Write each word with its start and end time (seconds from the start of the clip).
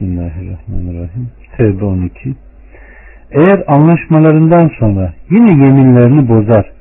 Bismillahirrahmanirrahim. 0.00 1.28
Tevbe 1.56 1.84
12. 1.84 2.34
Eğer 3.30 3.64
anlaşmalarından 3.66 4.70
sonra 4.78 5.14
yine 5.30 5.50
yeminlerini 5.50 6.28
bozar 6.28 6.72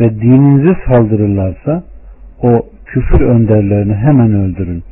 ve 0.00 0.20
dininize 0.20 0.76
saldırırlarsa 0.86 1.82
o 2.42 2.66
küfür 2.86 3.20
önderlerini 3.20 3.94
hemen 3.94 4.34
öldürün. 4.34 4.82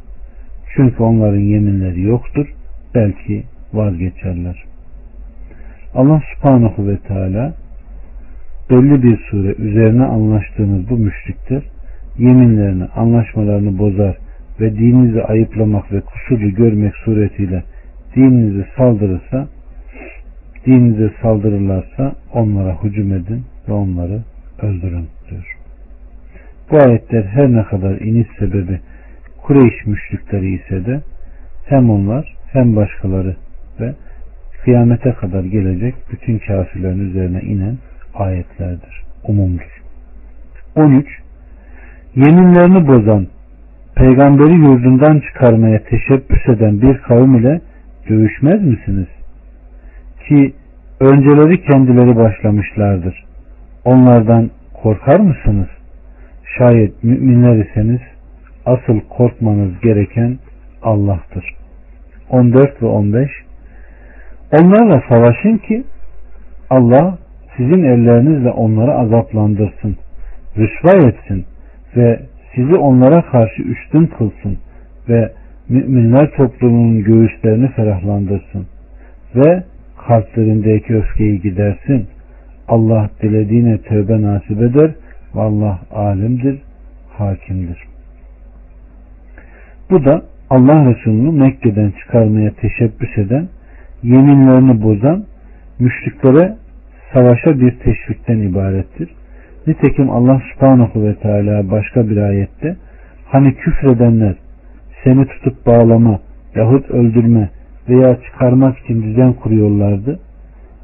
Çünkü 0.76 1.02
onların 1.02 1.40
yeminleri 1.40 2.02
yoktur. 2.02 2.46
Belki 2.94 3.44
vazgeçerler. 3.72 4.64
Allah 5.94 6.22
subhanahu 6.34 6.88
ve 6.88 6.96
teala 6.96 7.54
belli 8.70 9.02
bir 9.02 9.18
sure 9.30 9.54
üzerine 9.58 10.04
anlaştığınız 10.04 10.90
bu 10.90 10.96
müşrikler 10.96 11.62
yeminlerini, 12.18 12.84
anlaşmalarını 12.84 13.78
bozar 13.78 14.16
ve 14.60 14.76
dininizi 14.76 15.22
ayıplamak 15.22 15.92
ve 15.92 16.00
kusurlu 16.00 16.54
görmek 16.54 16.96
suretiyle 16.96 17.62
dininizi 18.16 18.66
saldırırsa 18.76 19.48
dininize 20.66 21.10
saldırırlarsa 21.22 22.12
onlara 22.32 22.82
hücum 22.82 23.12
edin 23.12 23.44
ve 23.68 23.72
onları 23.72 24.22
öldürün 24.62 25.08
diyor. 25.30 25.56
Bu 26.70 26.76
ayetler 26.76 27.24
her 27.24 27.52
ne 27.52 27.64
kadar 27.64 28.00
iniş 28.00 28.28
sebebi 28.38 28.80
Kureyş 29.42 29.86
müşrikleri 29.86 30.54
ise 30.54 30.86
de 30.86 31.00
hem 31.66 31.90
onlar 31.90 32.36
hem 32.52 32.76
başkaları 32.76 33.36
ve 33.80 33.94
kıyamete 34.64 35.12
kadar 35.12 35.44
gelecek 35.44 35.94
bütün 36.12 36.38
kafirlerin 36.38 37.10
üzerine 37.10 37.40
inen 37.40 37.76
ayetlerdir. 38.14 39.02
Umumdur. 39.24 39.82
13. 40.76 41.06
Yeminlerini 42.14 42.88
bozan, 42.88 43.26
peygamberi 43.96 44.54
yurdundan 44.54 45.20
çıkarmaya 45.20 45.82
teşebbüs 45.82 46.48
eden 46.48 46.82
bir 46.82 46.98
kavim 46.98 47.34
ile 47.34 47.60
dövüşmez 48.08 48.62
misiniz? 48.62 49.06
Ki 50.28 50.54
önceleri 51.00 51.62
kendileri 51.62 52.16
başlamışlardır. 52.16 53.24
Onlardan 53.84 54.50
korkar 54.82 55.20
mısınız? 55.20 55.68
Şayet 56.58 57.04
müminler 57.04 57.64
iseniz 57.64 58.00
asıl 58.66 59.00
korkmanız 59.00 59.80
gereken 59.80 60.38
Allah'tır. 60.82 61.44
14 62.30 62.82
ve 62.82 62.86
15 62.86 63.30
Onlarla 64.52 65.02
savaşın 65.08 65.58
ki 65.58 65.84
Allah 66.70 67.18
sizin 67.56 67.82
ellerinizle 67.82 68.50
onları 68.50 68.92
azaplandırsın, 68.92 69.96
rüsva 70.56 71.08
etsin 71.08 71.44
ve 71.96 72.20
sizi 72.56 72.74
onlara 72.74 73.22
karşı 73.22 73.62
üstün 73.62 74.06
kılsın 74.06 74.58
ve 75.08 75.32
müminler 75.68 76.30
toplumunun 76.30 77.04
göğüslerini 77.04 77.68
ferahlandırsın 77.68 78.66
ve 79.34 79.62
kalplerindeki 80.06 80.96
öfkeyi 80.96 81.40
gidersin. 81.40 82.06
Allah 82.68 83.10
dilediğine 83.22 83.78
tövbe 83.78 84.22
nasip 84.22 84.62
eder 84.62 84.90
ve 85.34 85.40
Allah 85.40 85.78
alimdir, 85.90 86.62
hakimdir. 87.18 87.78
Bu 89.90 90.04
da 90.04 90.22
Allah 90.50 90.90
Resulü'nü 90.90 91.30
Mekke'den 91.30 91.90
çıkarmaya 91.90 92.50
teşebbüs 92.50 93.18
eden, 93.18 93.48
yeminlerini 94.02 94.82
bozan, 94.82 95.24
müşriklere 95.78 96.56
savaşa 97.12 97.60
bir 97.60 97.78
teşvikten 97.78 98.38
ibarettir. 98.38 99.08
Nitekim 99.66 100.10
Allah 100.10 100.42
subhanahu 100.52 101.04
ve 101.04 101.14
teala 101.14 101.70
başka 101.70 102.08
bir 102.08 102.16
ayette 102.16 102.76
hani 103.26 103.54
küfredenler 103.54 104.34
seni 105.04 105.26
tutup 105.26 105.66
bağlama 105.66 106.20
yahut 106.54 106.90
öldürme 106.90 107.50
veya 107.88 108.16
çıkarmak 108.22 108.78
için 108.78 109.02
düzen 109.02 109.32
kuruyorlardı. 109.32 110.20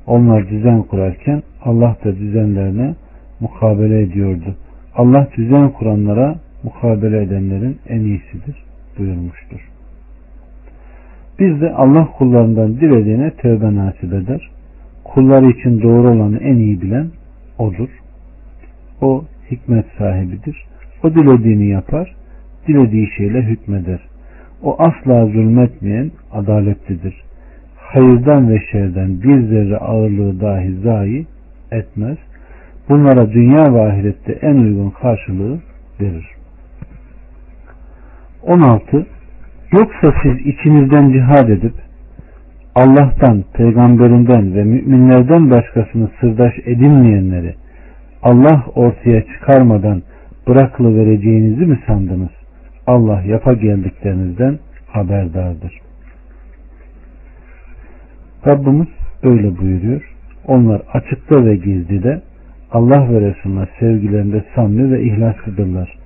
Onlar 0.07 0.49
düzen 0.49 0.83
kurarken 0.83 1.43
Allah 1.65 1.97
da 2.05 2.17
düzenlerine 2.17 2.95
mukabele 3.41 4.03
ediyordu. 4.03 4.57
Allah 4.95 5.29
düzen 5.37 5.69
kuranlara 5.69 6.35
mukabele 6.63 7.23
edenlerin 7.23 7.79
en 7.89 8.01
iyisidir 8.01 8.57
buyurmuştur. 8.99 9.69
Biz 11.39 11.61
de 11.61 11.73
Allah 11.73 12.09
kullarından 12.19 12.81
dilediğine 12.81 13.31
tövbe 13.31 13.75
nasip 13.75 14.13
eder. 14.13 14.51
Kulları 15.05 15.51
için 15.51 15.83
doğru 15.83 16.11
olanı 16.11 16.39
en 16.39 16.57
iyi 16.57 16.83
bilen 16.83 17.07
odur. 17.59 18.02
O 19.03 19.25
hikmet 19.51 19.87
sahibidir. 19.99 20.65
O 21.05 21.15
dilediğini 21.15 21.67
yapar, 21.67 22.15
dilediği 22.69 23.11
şeyle 23.17 23.43
hükmeder. 23.43 24.01
O 24.63 24.77
asla 24.83 25.27
zulmetmeyen 25.27 26.11
adaletlidir. 26.33 27.23
Hayırdan 27.77 28.51
ve 28.51 28.63
şerden 28.73 29.23
bir 29.23 29.41
zerre 29.49 29.77
ağırlığı 29.77 30.41
dahi 30.41 30.75
zayi 30.75 31.27
etmez. 31.73 32.19
Bunlara 32.89 33.33
dünya 33.33 33.75
ve 33.75 33.81
ahirette 33.81 34.33
en 34.33 34.55
uygun 34.55 34.91
karşılığı 34.91 35.59
verir. 36.01 36.27
16. 38.43 39.07
Yoksa 39.73 40.15
siz 40.23 40.47
içinizden 40.47 41.13
cihad 41.13 41.49
edip 41.49 41.75
Allah'tan, 42.75 43.45
peygamberinden 43.55 44.55
ve 44.55 44.65
müminlerden 44.65 45.51
başkasını 45.51 46.11
sırdaş 46.21 46.53
edinmeyenleri 46.65 47.55
Allah 48.23 48.65
ortaya 48.75 49.23
çıkarmadan 49.27 50.03
bırakılı 50.49 50.97
vereceğinizi 50.97 51.67
mi 51.67 51.81
sandınız? 51.87 52.31
Allah 52.87 53.23
yapa 53.27 53.53
geldiklerinizden 53.53 54.59
haberdardır. 54.87 55.81
Rabbimiz 58.47 58.89
öyle 59.23 59.59
buyuruyor. 59.59 60.15
Onlar 60.47 60.83
açıkta 60.93 61.45
ve 61.45 61.57
gizlide 61.57 62.23
Allah 62.73 63.09
ve 63.13 63.21
Resulüne 63.21 63.67
sevgilerinde 63.81 64.45
samimi 64.55 64.93
ve 64.93 65.03
ihlaslıdırlar. 65.03 65.99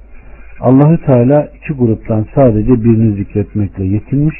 Allahü 0.60 1.06
Teala 1.06 1.48
iki 1.56 1.72
gruptan 1.72 2.27
sadece 2.34 2.84
birini 2.84 3.16
zikretmekle 3.16 3.84
yetinmiş. 3.84 4.37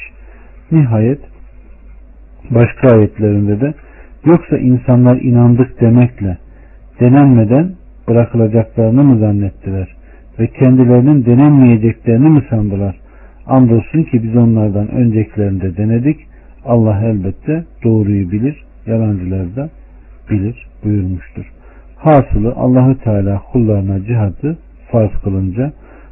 Nihayet 0.71 1.19
başka 2.49 2.97
ayetlerinde 2.97 3.61
de 3.61 3.73
yoksa 4.25 4.57
insanlar 4.57 5.21
inandık 5.21 5.81
demekle 5.81 6.37
denenmeden 6.99 7.71
bırakılacaklarını 8.07 9.03
mı 9.03 9.19
zannettiler 9.19 9.95
ve 10.39 10.47
kendilerinin 10.47 11.25
denenmeyeceklerini 11.25 12.29
mi 12.29 12.43
sandılar? 12.49 12.95
Andolsun 13.47 14.03
ki 14.03 14.23
biz 14.23 14.35
onlardan 14.35 14.91
öncekilerinde 14.91 15.77
denedik. 15.77 16.19
Allah 16.65 17.01
elbette 17.03 17.63
doğruyu 17.83 18.31
bilir, 18.31 18.63
yalancıları 18.85 19.55
da 19.55 19.69
bilir 20.29 20.67
buyurmuştur. 20.83 21.51
Hasılı 21.95 22.53
Allahü 22.55 22.97
Teala 22.97 23.41
kullarına 23.51 24.03
cihadı 24.03 24.57
farz 24.91 25.11
kılınca 25.23 25.71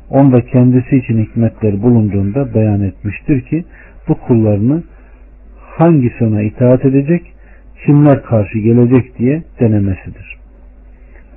onda 0.09 0.41
kendisi 0.41 0.97
için 0.97 1.23
hikmetler 1.23 1.83
bulunduğunda 1.83 2.53
beyan 2.53 2.81
etmiştir 2.81 3.41
ki 3.41 3.65
bu 4.07 4.15
kullarını 4.15 4.83
hangisi 5.77 6.25
ona 6.25 6.41
itaat 6.41 6.85
edecek, 6.85 7.21
kimler 7.85 8.23
karşı 8.23 8.59
gelecek 8.59 9.19
diye 9.19 9.43
denemesidir. 9.59 10.34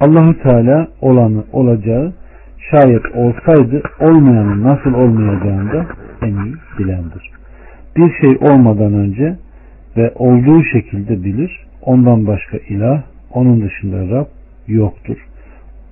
Allahu 0.00 0.42
Teala 0.42 0.88
olanı 1.00 1.44
olacağı 1.52 2.12
şayet 2.70 3.02
olsaydı 3.14 3.82
olmayanın 4.00 4.64
nasıl 4.64 4.94
olmayacağını 4.94 5.72
da 5.72 5.86
en 6.22 6.44
iyi 6.44 6.54
bilendir. 6.78 7.30
Bir 7.96 8.12
şey 8.20 8.50
olmadan 8.50 8.94
önce 8.94 9.36
ve 9.96 10.12
olduğu 10.14 10.64
şekilde 10.64 11.24
bilir. 11.24 11.66
Ondan 11.82 12.26
başka 12.26 12.56
ilah, 12.56 13.02
onun 13.32 13.62
dışında 13.62 14.16
Rab 14.16 14.26
yoktur. 14.68 15.16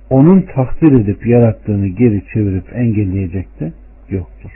Onun 0.09 0.41
takdir 0.41 0.91
edip 0.91 1.27
yarattığını 1.27 1.87
geri 1.87 2.23
çevirip 2.33 2.75
engelleyecek 2.75 3.59
de 3.59 3.71
yoktur. 4.09 4.51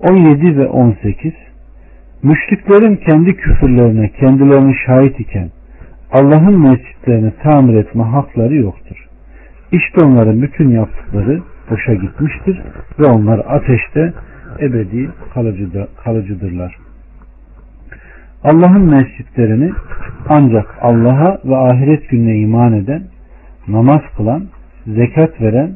17 0.00 0.56
ve 0.58 0.66
18 0.66 1.32
Müşriklerin 2.22 2.96
kendi 2.96 3.36
küfürlerine 3.36 4.08
kendilerini 4.08 4.74
şahit 4.86 5.20
iken 5.20 5.50
Allah'ın 6.12 6.60
mescitlerini 6.60 7.32
tamir 7.42 7.74
etme 7.74 8.02
hakları 8.02 8.54
yoktur. 8.54 9.08
İşte 9.72 10.04
onların 10.04 10.42
bütün 10.42 10.70
yaptıkları 10.70 11.42
boşa 11.70 11.94
gitmiştir 11.94 12.62
ve 12.98 13.06
onlar 13.06 13.38
ateşte 13.38 14.12
ebedi 14.60 15.10
kalıcıdırlar. 16.04 16.76
Allah'ın 18.44 18.90
mescitlerini 18.90 19.70
ancak 20.28 20.74
Allah'a 20.80 21.38
ve 21.44 21.56
ahiret 21.56 22.08
gününe 22.08 22.38
iman 22.38 22.72
eden, 22.72 23.02
namaz 23.68 24.00
kılan, 24.16 24.44
zekat 24.86 25.40
veren 25.40 25.72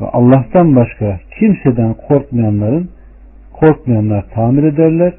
ve 0.00 0.06
Allah'tan 0.06 0.76
başka 0.76 1.20
kimseden 1.38 1.94
korkmayanların 2.08 2.90
korkmayanlar 3.52 4.24
tamir 4.34 4.62
ederler. 4.62 5.14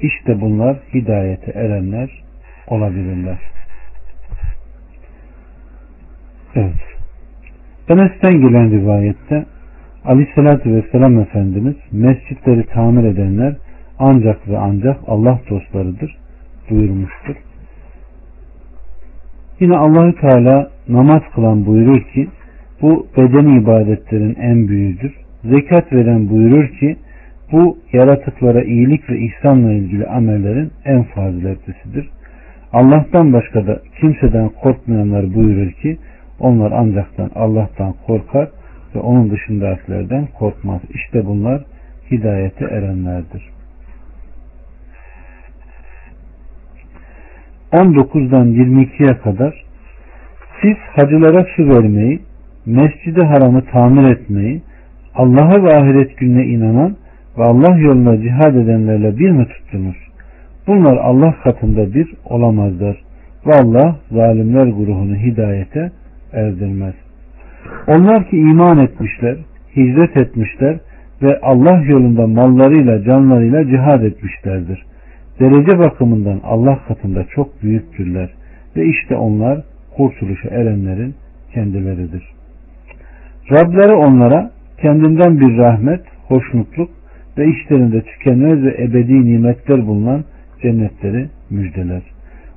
İşte 0.00 0.40
bunlar 0.40 0.76
hidayete 0.94 1.50
erenler 1.50 2.22
olabilirler. 2.68 3.38
Evet. 6.56 6.72
Enes'ten 7.88 8.40
gelen 8.40 8.70
rivayette 8.70 9.44
Aleyhisselatü 10.04 10.74
Vesselam 10.74 11.20
Efendimiz 11.20 11.76
mescitleri 11.92 12.66
tamir 12.66 13.04
edenler 13.04 13.56
ancak 13.98 14.48
ve 14.48 14.58
ancak 14.58 14.96
Allah 15.06 15.40
dostlarıdır 15.50 16.16
buyurmuştur. 16.70 17.36
Yine 19.60 19.76
Allahü 19.76 20.14
Teala 20.20 20.70
namaz 20.88 21.22
kılan 21.34 21.66
buyurur 21.66 22.00
ki 22.14 22.28
bu 22.82 23.06
bedeni 23.16 23.58
ibadetlerin 23.58 24.34
en 24.34 24.68
büyüğüdür. 24.68 25.14
Zekat 25.44 25.92
veren 25.92 26.30
buyurur 26.30 26.68
ki 26.68 26.96
bu 27.52 27.78
yaratıklara 27.92 28.62
iyilik 28.62 29.10
ve 29.10 29.18
ihsanla 29.18 29.72
ilgili 29.72 30.06
amellerin 30.06 30.70
en 30.84 31.02
faziletlisidir. 31.02 32.08
Allah'tan 32.72 33.32
başka 33.32 33.66
da 33.66 33.80
kimseden 34.00 34.48
korkmayanlar 34.48 35.34
buyurur 35.34 35.72
ki 35.72 35.98
onlar 36.40 36.72
ancaktan 36.72 37.30
Allah'tan 37.34 37.94
korkar 38.06 38.48
ve 38.94 38.98
onun 38.98 39.30
dışındakilerden 39.30 40.28
korkmaz. 40.38 40.80
İşte 40.90 41.26
bunlar 41.26 41.62
hidayete 42.10 42.64
erenlerdir. 42.64 43.56
19'dan 47.72 48.46
22'ye 48.52 49.18
kadar 49.18 49.64
siz 50.62 50.76
hacılara 50.94 51.46
su 51.56 51.68
vermeyi, 51.68 52.20
mescidi 52.66 53.22
haramı 53.22 53.64
tamir 53.64 54.10
etmeyi, 54.10 54.62
Allah'a 55.14 55.62
ve 55.62 55.76
ahiret 55.76 56.18
gününe 56.18 56.44
inanan 56.46 56.96
ve 57.38 57.44
Allah 57.44 57.78
yoluna 57.78 58.22
cihad 58.22 58.54
edenlerle 58.54 59.18
bir 59.18 59.30
mi 59.30 59.48
tuttunuz? 59.48 59.96
Bunlar 60.66 60.96
Allah 60.96 61.34
katında 61.44 61.94
bir 61.94 62.14
olamazlar. 62.24 63.02
Ve 63.46 63.52
Allah 63.54 63.96
zalimler 64.10 64.66
grubunu 64.66 65.16
hidayete 65.16 65.90
erdirmez. 66.36 66.94
Onlar 67.86 68.30
ki 68.30 68.36
iman 68.36 68.78
etmişler, 68.78 69.36
hicret 69.76 70.16
etmişler 70.16 70.78
ve 71.22 71.40
Allah 71.42 71.82
yolunda 71.84 72.26
mallarıyla 72.26 73.02
canlarıyla 73.04 73.66
cihad 73.66 74.02
etmişlerdir. 74.02 74.86
Derece 75.40 75.78
bakımından 75.78 76.40
Allah 76.44 76.78
katında 76.88 77.24
çok 77.24 77.62
büyüktürler 77.62 78.30
ve 78.76 78.84
işte 78.84 79.16
onlar 79.16 79.62
kurtuluşa 79.96 80.48
erenlerin 80.48 81.14
kendileridir. 81.54 82.22
Rableri 83.50 83.92
onlara 83.92 84.50
kendinden 84.82 85.40
bir 85.40 85.58
rahmet, 85.58 86.00
hoşnutluk 86.28 86.90
ve 87.38 87.46
işlerinde 87.48 88.02
tükenmez 88.02 88.62
ve 88.62 88.82
ebedi 88.82 89.24
nimetler 89.24 89.86
bulunan 89.86 90.24
cennetleri 90.62 91.28
müjdeler. 91.50 92.02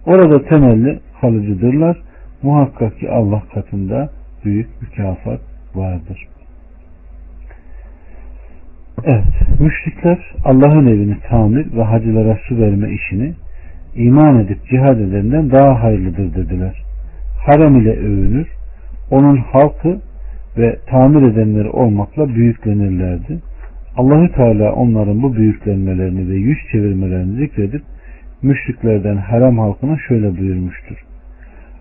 Orada 0.05 0.43
temelli 0.43 0.99
kalıcıdırlar. 1.21 1.97
Muhakkak 2.43 2.99
ki 2.99 3.09
Allah 3.09 3.43
katında 3.53 4.09
büyük 4.45 4.81
mükafat 4.81 5.41
vardır. 5.75 6.27
Evet, 9.03 9.59
müşrikler 9.59 10.19
Allah'ın 10.45 10.87
evini 10.87 11.17
tamir 11.29 11.73
ve 11.77 11.83
hacılara 11.83 12.37
su 12.47 12.57
verme 12.57 12.89
işini 12.91 13.33
iman 13.95 14.39
edip 14.39 14.65
cihad 14.69 14.99
edenden 14.99 15.51
daha 15.51 15.83
hayırlıdır 15.83 16.35
dediler. 16.35 16.83
Harem 17.45 17.75
ile 17.75 17.91
övünür, 17.91 18.47
onun 19.11 19.37
halkı 19.37 19.99
ve 20.57 20.79
tamir 20.87 21.31
edenleri 21.31 21.69
olmakla 21.69 22.29
büyüklenirlerdi. 22.29 23.39
Allahü 23.97 24.31
Teala 24.31 24.73
onların 24.73 25.23
bu 25.23 25.35
büyüklenmelerini 25.35 26.29
ve 26.29 26.35
yüz 26.35 26.57
çevirmelerini 26.71 27.37
zikredip 27.37 27.81
müşriklerden 28.41 29.17
harem 29.17 29.59
halkına 29.59 29.97
şöyle 30.07 30.37
buyurmuştur. 30.37 31.08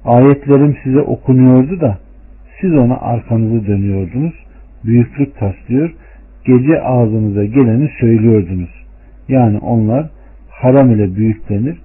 Ayetlerim 0.05 0.77
size 0.85 1.01
okunuyordu 1.01 1.81
da 1.81 1.99
siz 2.61 2.75
ona 2.75 2.97
arkanızı 2.97 3.67
dönüyordunuz, 3.67 4.35
büyüklük 4.85 5.37
taslıyor, 5.39 5.95
gece 6.45 6.83
ağzınıza 6.83 7.45
geleni 7.45 7.91
söylüyordunuz. 8.01 8.71
Yani 9.29 9.59
onlar 9.59 10.11
haram 10.51 10.91
ile 10.91 11.17
büyüklenir 11.17 11.77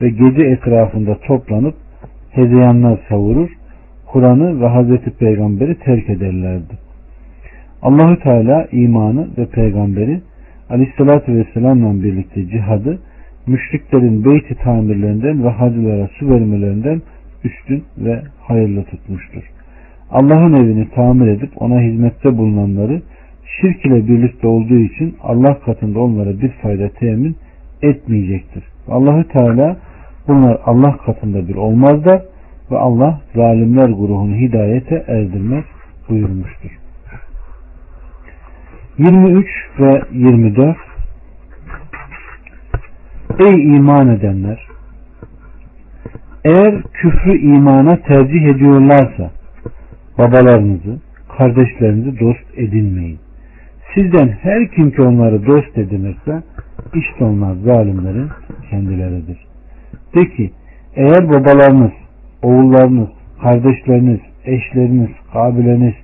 ve 0.00 0.08
gece 0.08 0.42
etrafında 0.42 1.18
toplanıp 1.18 1.74
hezeyanlar 2.30 2.98
savurur, 3.08 3.48
Kur'an'ı 4.06 4.60
ve 4.60 4.66
Hazreti 4.66 5.10
Peygamber'i 5.10 5.78
terk 5.78 6.10
ederlerdi. 6.10 6.74
Allahü 7.82 8.18
Teala 8.18 8.68
imanı 8.72 9.28
ve 9.38 9.46
peygamberi 9.46 10.20
Aleyhisselatü 10.70 11.36
Vesselam'la 11.36 12.02
birlikte 12.02 12.48
cihadı 12.48 12.98
müşriklerin 13.46 14.24
beyti 14.24 14.54
tamirlerinden 14.54 15.44
ve 15.44 15.48
hacılara 15.48 16.08
su 16.18 16.30
vermelerinden 16.30 17.02
üstün 17.44 17.84
ve 17.98 18.22
hayırlı 18.40 18.84
tutmuştur. 18.84 19.42
Allah'ın 20.10 20.52
evini 20.52 20.90
tamir 20.90 21.26
edip 21.26 21.62
ona 21.62 21.80
hizmette 21.80 22.38
bulunanları 22.38 23.02
şirk 23.60 23.86
ile 23.86 24.08
birlikte 24.08 24.46
olduğu 24.46 24.78
için 24.78 25.16
Allah 25.22 25.60
katında 25.60 26.00
onlara 26.00 26.40
bir 26.40 26.48
fayda 26.48 26.88
temin 26.88 27.36
etmeyecektir. 27.82 28.64
Allahü 28.88 29.28
Teala 29.28 29.76
bunlar 30.28 30.60
Allah 30.64 30.96
katında 30.96 31.48
bir 31.48 31.54
olmazlar 31.54 32.22
ve 32.70 32.78
Allah 32.78 33.20
zalimler 33.34 33.88
grubunu 33.88 34.36
hidayete 34.36 35.04
erdirmez 35.08 35.64
buyurmuştur. 36.08 36.70
23 38.98 39.46
ve 39.80 40.02
24 40.12 40.76
Ey 43.38 43.76
iman 43.76 44.08
edenler! 44.08 44.71
Eğer 46.44 46.82
küfrü 46.82 47.38
imana 47.38 47.96
tercih 47.96 48.42
ediyorlarsa 48.42 49.30
babalarınızı, 50.18 51.00
kardeşlerinizi 51.38 52.20
dost 52.20 52.58
edinmeyin. 52.58 53.18
Sizden 53.94 54.28
her 54.28 54.68
kim 54.68 54.90
ki 54.90 55.02
onları 55.02 55.46
dost 55.46 55.78
edinirse 55.78 56.42
işte 56.94 57.24
onlar 57.24 57.54
zalimlerin 57.54 58.28
kendileridir. 58.70 59.38
De 60.14 60.28
ki 60.28 60.50
eğer 60.96 61.28
babalarınız, 61.28 61.92
oğullarınız, 62.42 63.08
kardeşleriniz, 63.42 64.20
eşleriniz, 64.44 65.10
kabileniz 65.32 65.94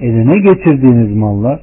eline 0.00 0.38
geçirdiğiniz 0.38 1.16
mallar, 1.16 1.60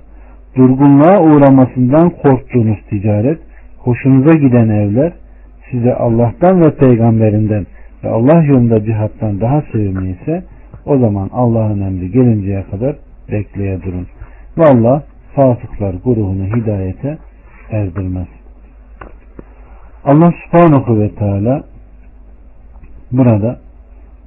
durgunluğa 0.56 1.22
uğramasından 1.22 2.10
korktuğunuz 2.10 2.78
ticaret, 2.90 3.40
hoşunuza 3.78 4.32
giden 4.38 4.70
evler, 4.70 5.14
size 5.72 5.94
Allah'tan 5.94 6.66
ve 6.66 6.76
peygamberinden 6.76 7.66
ve 8.04 8.10
Allah 8.10 8.44
yolunda 8.44 8.86
cihattan 8.86 9.42
daha 9.42 9.62
sevimli 9.72 10.12
ise 10.22 10.44
o 10.86 10.98
zaman 10.98 11.30
Allah'ın 11.34 11.82
emri 11.82 12.12
gelinceye 12.12 12.64
kadar 12.64 12.96
bekleye 13.32 13.82
durun. 13.82 14.08
Ve 14.58 14.64
Allah 14.64 15.04
fasıklar 15.36 15.94
grubunu 15.94 16.56
hidayete 16.56 17.18
erdirmez. 17.72 18.28
Allah 20.06 20.34
subhanahu 20.46 21.00
ve 21.00 21.16
teala 21.16 21.64
burada 23.12 23.60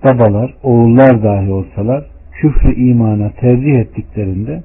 babalar, 0.04 0.54
oğullar 0.62 1.22
dahi 1.22 1.52
olsalar 1.52 2.04
küfrü 2.32 2.74
imana 2.74 3.30
tercih 3.30 3.78
ettiklerinde 3.78 4.62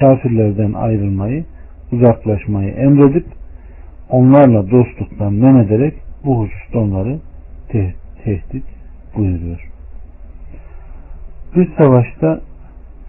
kafirlerden 0.00 0.72
ayrılmayı, 0.72 1.44
uzaklaşmayı 1.92 2.72
emredip 2.72 3.26
onlarla 4.10 4.70
dostluktan 4.70 5.32
men 5.32 5.54
ederek 5.54 5.94
bu 6.24 6.38
hususta 6.38 6.78
onları 6.78 7.18
te 7.68 7.94
tehdit 8.24 8.64
buyuruyor. 9.16 9.68
Bir 11.56 11.68
savaşta 11.78 12.40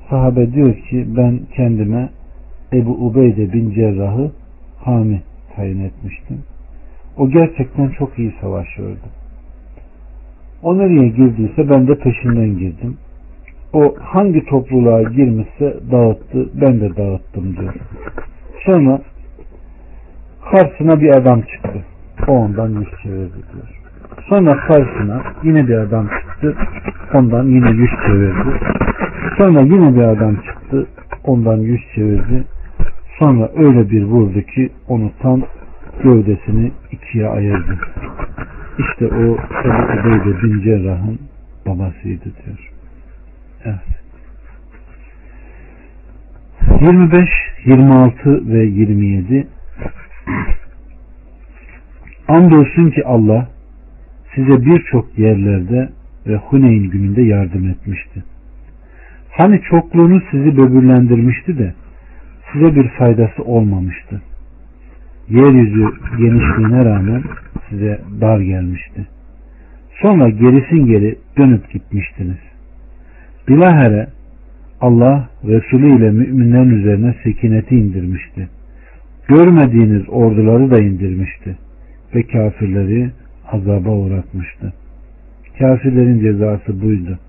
sahabe 0.10 0.54
diyor 0.54 0.76
ki 0.76 1.08
ben 1.18 1.40
kendime 1.56 2.10
Ebu 2.74 2.92
Ubeyde 2.92 3.54
bin 3.54 3.72
Cerrah'ı 3.72 4.32
hami 4.80 5.22
tayin 5.56 5.84
etmiştim. 5.84 6.44
O 7.18 7.30
gerçekten 7.30 7.90
çok 7.90 8.20
iyi 8.20 8.34
savaşıyordu. 8.42 9.08
O 10.64 10.78
nereye 10.78 11.08
girdiyse 11.08 11.70
ben 11.70 11.88
de 11.88 11.96
peşinden 11.96 12.58
girdim. 12.58 12.98
O 13.74 13.96
hangi 14.00 14.46
topluluğa 14.46 15.04
girmişse 15.04 15.78
dağıttı, 15.92 16.50
ben 16.62 16.82
de 16.82 16.96
dağıttım 16.98 17.58
diyor. 17.58 17.74
Sonra 18.66 19.02
karşısına 20.52 21.02
bir 21.02 21.10
adam 21.10 21.42
çıktı. 21.42 21.86
O 22.28 22.32
ondan 22.32 22.70
yüz 22.70 22.90
çevirdi 23.04 23.34
diyor. 23.54 23.83
Sonra 24.30 24.58
karşısına 24.58 25.22
yine 25.44 25.68
bir 25.68 25.78
adam 25.78 26.08
çıktı. 26.08 26.56
Ondan 27.14 27.44
yine 27.44 27.72
yüz 27.72 27.92
çevirdi. 28.08 28.60
Sonra 29.38 29.62
yine 29.62 29.96
bir 29.96 30.04
adam 30.04 30.36
çıktı. 30.36 30.88
Ondan 31.24 31.58
yüz 31.58 31.82
çevirdi. 31.96 32.44
Sonra 33.20 33.50
öyle 33.56 33.90
bir 33.90 34.04
vurdu 34.04 34.42
ki 34.42 34.70
onu 34.88 35.12
tam 35.22 35.42
gövdesini 36.04 36.72
ikiye 36.92 37.28
ayırdı. 37.28 37.80
İşte 38.80 39.08
o 39.08 39.38
Ebu 39.66 40.00
Ubeyde 40.00 40.44
bin 40.44 40.62
Cerrah'ın 40.62 41.20
babasıydı 41.68 42.24
diyor. 42.24 42.72
Evet. 43.66 44.04
25, 46.82 47.30
26 47.66 48.54
ve 48.54 48.64
27 48.64 49.48
Andolsun 52.28 52.90
ki 52.90 53.06
Allah 53.06 53.48
size 54.36 54.66
birçok 54.66 55.20
yerlerde 55.20 55.90
ve 56.28 56.36
Huneyn 56.36 56.90
gününde 56.90 57.22
yardım 57.22 57.70
etmişti. 57.70 58.24
Hani 59.30 59.62
çokluğunu 59.62 60.22
sizi 60.32 60.58
böbürlendirmişti 60.58 61.58
de 61.58 61.74
size 62.54 62.76
bir 62.76 62.88
faydası 62.88 63.44
olmamıştı. 63.44 64.22
yeryüzü 65.30 65.88
genişliğine 66.18 66.86
rağmen 66.86 67.24
size 67.70 68.02
dar 68.22 68.40
gelmişti. 68.40 69.08
Sonra 70.02 70.30
gerisin 70.30 70.86
geri 70.86 71.16
dönüp 71.38 71.72
gitmiştiniz. 71.72 72.38
Bilahere 73.48 74.08
Allah 74.82 75.30
Resulü 75.44 75.98
ile 75.98 76.12
müminlerin 76.12 76.70
üzerine 76.70 77.16
sekineti 77.24 77.76
indirmişti. 77.76 78.50
Görmediğiniz 79.28 80.10
orduları 80.10 80.72
da 80.72 80.84
indirmişti 80.84 81.58
ve 82.16 82.24
kafirleri 82.24 83.12
azaba 83.52 83.90
uğratmıştı. 83.90 84.74
Kafirlerin 85.60 86.20
cezası 86.20 86.82
buydu. 86.82 87.20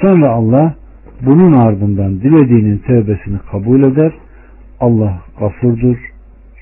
Sonra 0.00 0.30
Allah 0.30 0.74
bunun 1.22 1.52
ardından 1.52 2.20
dilediğinin 2.20 2.78
tevbesini 2.78 3.38
kabul 3.50 3.82
eder. 3.82 4.12
Allah 4.80 5.22
gafurdur, 5.38 5.96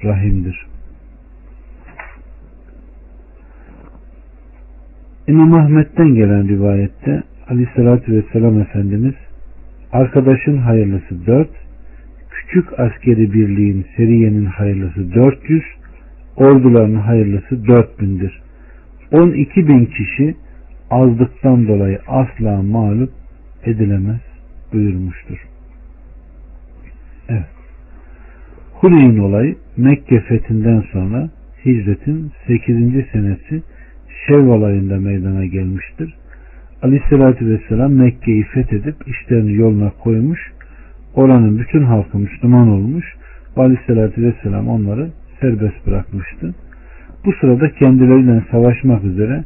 rahimdir. 0.04 0.66
İmam 5.28 5.54
Ahmet'ten 5.54 6.14
gelen 6.14 6.48
rivayette 6.48 7.22
Aleyhisselatü 7.48 8.12
Vesselam 8.12 8.60
Efendimiz 8.60 9.14
arkadaşın 9.92 10.58
hayırlısı 10.58 11.26
dört, 11.26 11.50
küçük 12.30 12.80
askeri 12.80 13.32
birliğin 13.32 13.86
seriyenin 13.96 14.44
hayırlısı 14.44 15.14
dört 15.14 15.50
yüz, 15.50 15.64
orduların 16.36 16.94
hayırlısı 16.94 17.66
dört 17.66 18.00
bindir. 19.12 19.22
On 19.22 19.32
iki 19.32 19.68
bin 19.68 19.86
kişi 19.86 20.34
azlıktan 20.90 21.68
dolayı 21.68 21.98
asla 22.08 22.62
mağlup 22.62 23.10
edilemez 23.64 24.20
buyurmuştur. 24.72 25.38
Evet. 27.28 27.46
Huneyn 28.72 29.18
olayı 29.18 29.56
Mekke 29.76 30.20
fethinden 30.20 30.84
sonra 30.92 31.30
hicretin 31.64 32.32
8. 32.46 33.06
senesi 33.12 33.62
Şevval 34.26 34.62
ayında 34.62 35.00
meydana 35.00 35.44
gelmiştir. 35.46 36.14
Aleyhissalatü 36.82 37.48
vesselam 37.48 37.92
Mekke'yi 37.92 38.44
fethedip 38.44 38.96
işlerini 39.08 39.54
yoluna 39.54 39.90
koymuş. 39.90 40.52
Oranın 41.14 41.58
bütün 41.58 41.82
halkı 41.82 42.18
Müslüman 42.18 42.68
olmuş. 42.68 43.04
Aleyhissalatü 43.56 44.22
vesselam 44.22 44.68
onları 44.68 45.10
serbest 45.40 45.86
bırakmıştı. 45.86 46.54
Bu 47.24 47.32
sırada 47.40 47.70
kendileriyle 47.70 48.42
savaşmak 48.50 49.04
üzere 49.04 49.44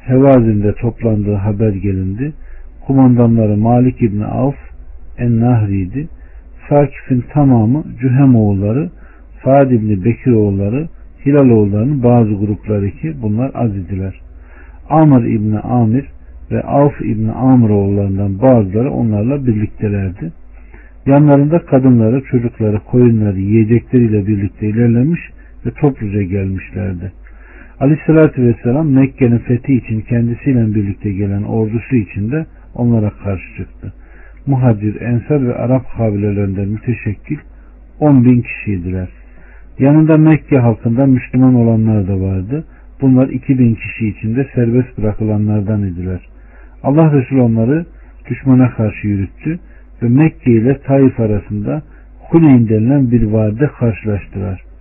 Hevazin'de 0.00 0.74
toplandığı 0.74 1.34
haber 1.34 1.72
gelindi. 1.72 2.32
Kumandanları 2.86 3.56
Malik 3.56 4.02
İbni 4.02 4.24
Avf 4.24 4.56
En-Nahri'ydi. 5.18 6.08
Sakif'in 6.68 7.24
tamamı 7.32 7.84
Cühem 8.00 8.36
oğulları, 8.36 8.90
Saad 9.44 9.70
İbni 9.70 10.04
Bekir 10.04 10.32
oğulları, 10.32 10.88
Hilal 11.26 11.50
oğullarının 11.50 12.02
bazı 12.02 12.34
grupları 12.34 12.90
ki 12.90 13.14
bunlar 13.22 13.50
azidiler. 13.54 14.20
Amr 14.90 15.24
İbni 15.24 15.58
Amir 15.58 16.04
ve 16.50 16.62
Avf 16.62 17.00
İbni 17.00 17.32
Amr 17.32 17.70
oğullarından 17.70 18.42
bazıları 18.42 18.90
onlarla 18.90 19.46
birliktelerdi. 19.46 20.32
Yanlarında 21.06 21.58
kadınları, 21.58 22.22
çocukları, 22.30 22.80
koyunları, 22.80 23.38
yiyecekleriyle 23.38 24.26
birlikte 24.26 24.68
ilerlemiş 24.68 25.20
ve 25.66 25.70
topluca 25.70 26.22
gelmişlerdi. 26.22 27.12
Aleyhissalatü 27.80 28.42
Vesselam 28.42 28.90
Mekke'nin 28.90 29.38
fethi 29.38 29.74
için 29.74 30.00
kendisiyle 30.00 30.74
birlikte 30.74 31.12
gelen 31.12 31.42
ordusu 31.42 31.96
içinde 31.96 32.46
onlara 32.74 33.10
karşı 33.10 33.56
çıktı. 33.56 33.92
Muhacir, 34.46 35.00
Ensar 35.00 35.46
ve 35.46 35.54
Arap 35.54 35.82
kabilelerinden 35.96 36.68
müteşekkil 36.68 37.38
10 38.00 38.24
bin 38.24 38.42
kişiydiler. 38.42 39.08
Yanında 39.78 40.16
Mekke 40.16 40.58
halkından 40.58 41.08
Müslüman 41.08 41.54
olanlar 41.54 42.08
da 42.08 42.20
vardı. 42.20 42.64
Bunlar 43.00 43.28
2000 43.28 43.74
kişi 43.74 44.08
içinde 44.08 44.48
serbest 44.54 44.98
bırakılanlardan 44.98 45.82
idiler. 45.82 46.20
Allah 46.82 47.12
Resulü 47.12 47.40
onları 47.40 47.86
düşmana 48.30 48.70
karşı 48.70 49.06
yürüttü 49.06 49.58
ve 50.02 50.08
Mekke 50.08 50.52
ile 50.52 50.78
Taif 50.78 51.20
arasında 51.20 51.82
Huneyn 52.20 52.68
denilen 52.68 53.10
bir 53.10 53.22
vadide 53.22 53.66
karşılaştılar. 53.66 54.71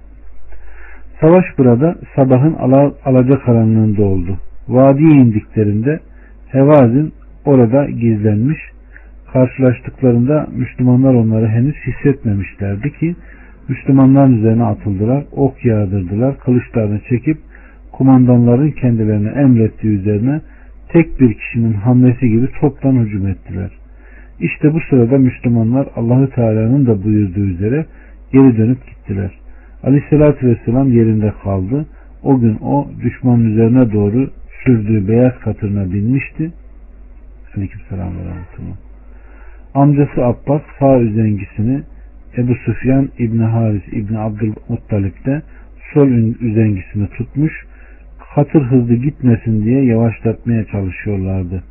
Savaş 1.21 1.45
burada 1.57 1.95
sabahın 2.15 2.53
ala, 2.53 2.93
alacakaranlığında 3.05 4.03
oldu. 4.03 4.37
Vadiye 4.67 5.11
indiklerinde 5.11 5.99
Hevazin 6.47 7.13
orada 7.45 7.85
gizlenmiş. 7.85 8.57
Karşılaştıklarında 9.33 10.47
Müslümanlar 10.55 11.13
onları 11.13 11.47
henüz 11.47 11.75
hissetmemişlerdi 11.75 12.93
ki 12.99 13.15
Müslümanların 13.69 14.37
üzerine 14.37 14.63
atıldılar, 14.63 15.23
ok 15.31 15.65
yağdırdılar, 15.65 16.37
kılıçlarını 16.37 16.99
çekip 17.09 17.37
kumandanların 17.91 18.71
kendilerine 18.71 19.29
emrettiği 19.29 19.93
üzerine 19.93 20.41
tek 20.89 21.19
bir 21.19 21.33
kişinin 21.33 21.73
hamlesi 21.73 22.29
gibi 22.29 22.47
toptan 22.61 22.95
hücum 22.95 23.27
ettiler. 23.27 23.71
İşte 24.39 24.73
bu 24.73 24.79
sırada 24.89 25.17
Müslümanlar 25.17 25.87
Allahü 25.95 26.29
Teala'nın 26.29 26.85
da 26.85 27.03
buyurduğu 27.03 27.45
üzere 27.45 27.85
geri 28.33 28.57
dönüp 28.57 28.87
gittiler. 28.87 29.40
Aleyhissalatü 29.83 30.47
Vesselam 30.47 30.93
yerinde 30.93 31.33
kaldı. 31.43 31.85
O 32.23 32.39
gün 32.39 32.57
o 32.61 32.87
düşmanın 33.03 33.51
üzerine 33.51 33.93
doğru 33.93 34.29
sürdüğü 34.65 35.07
beyaz 35.07 35.39
katırına 35.39 35.93
binmişti. 35.93 36.51
Aleykümselam 37.55 38.07
ve 38.07 38.19
rahmetullah. 38.19 38.77
Amcası 39.73 40.25
Abbas 40.25 40.61
sağ 40.79 40.99
üzengisini 40.99 41.81
Ebu 42.37 42.55
Süfyan 42.55 43.09
İbni 43.19 43.43
Haris 43.43 43.87
İbni 43.91 44.19
Abdülmuttalip 44.19 45.25
de 45.25 45.41
sol 45.93 46.07
üzengisini 46.41 47.07
tutmuş 47.07 47.53
katır 48.35 48.61
hızlı 48.61 48.95
gitmesin 48.95 49.65
diye 49.65 49.85
yavaşlatmaya 49.85 50.65
çalışıyorlardı. 50.65 51.63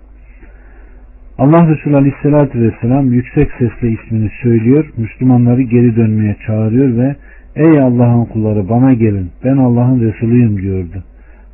Allah 1.39 1.69
Resulü 1.69 1.97
Aleyhisselatü 1.97 2.61
Vesselam 2.61 3.13
yüksek 3.13 3.51
sesle 3.59 3.91
ismini 3.91 4.31
söylüyor, 4.43 4.91
Müslümanları 4.97 5.63
geri 5.63 5.97
dönmeye 5.97 6.37
çağırıyor 6.47 6.97
ve 6.97 7.17
Ey 7.57 7.81
Allah'ın 7.81 8.25
kulları 8.25 8.69
bana 8.69 8.95
gelin, 8.95 9.31
ben 9.45 9.57
Allah'ın 9.57 10.01
Resulüyüm 10.01 10.63
diyordu. 10.63 11.05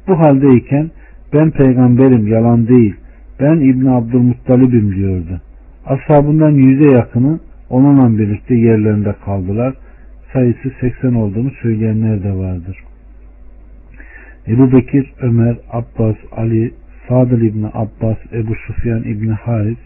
Bu 0.08 0.18
haldeyken 0.18 0.90
ben 1.32 1.50
peygamberim, 1.50 2.26
yalan 2.26 2.68
değil, 2.68 2.94
ben 3.40 3.56
İbni 3.56 3.90
Abdülmuttalib'im 3.90 4.94
diyordu. 4.94 5.40
Ashabından 5.86 6.50
yüze 6.50 6.90
yakını 6.90 7.40
onunla 7.70 8.18
birlikte 8.18 8.54
yerlerinde 8.54 9.14
kaldılar. 9.24 9.74
Sayısı 10.32 10.72
80 10.80 11.14
olduğunu 11.14 11.50
söyleyenler 11.62 12.22
de 12.22 12.32
vardır. 12.32 12.78
Ebu 14.48 14.72
Bekir, 14.72 15.12
Ömer, 15.20 15.56
Abbas, 15.72 16.16
Ali, 16.36 16.72
Fadıl 17.08 17.40
İbni 17.40 17.66
Abbas, 17.66 18.16
Ebu 18.32 18.54
Sufyan 18.66 19.02
İbni 19.02 19.32
Haris, 19.32 19.78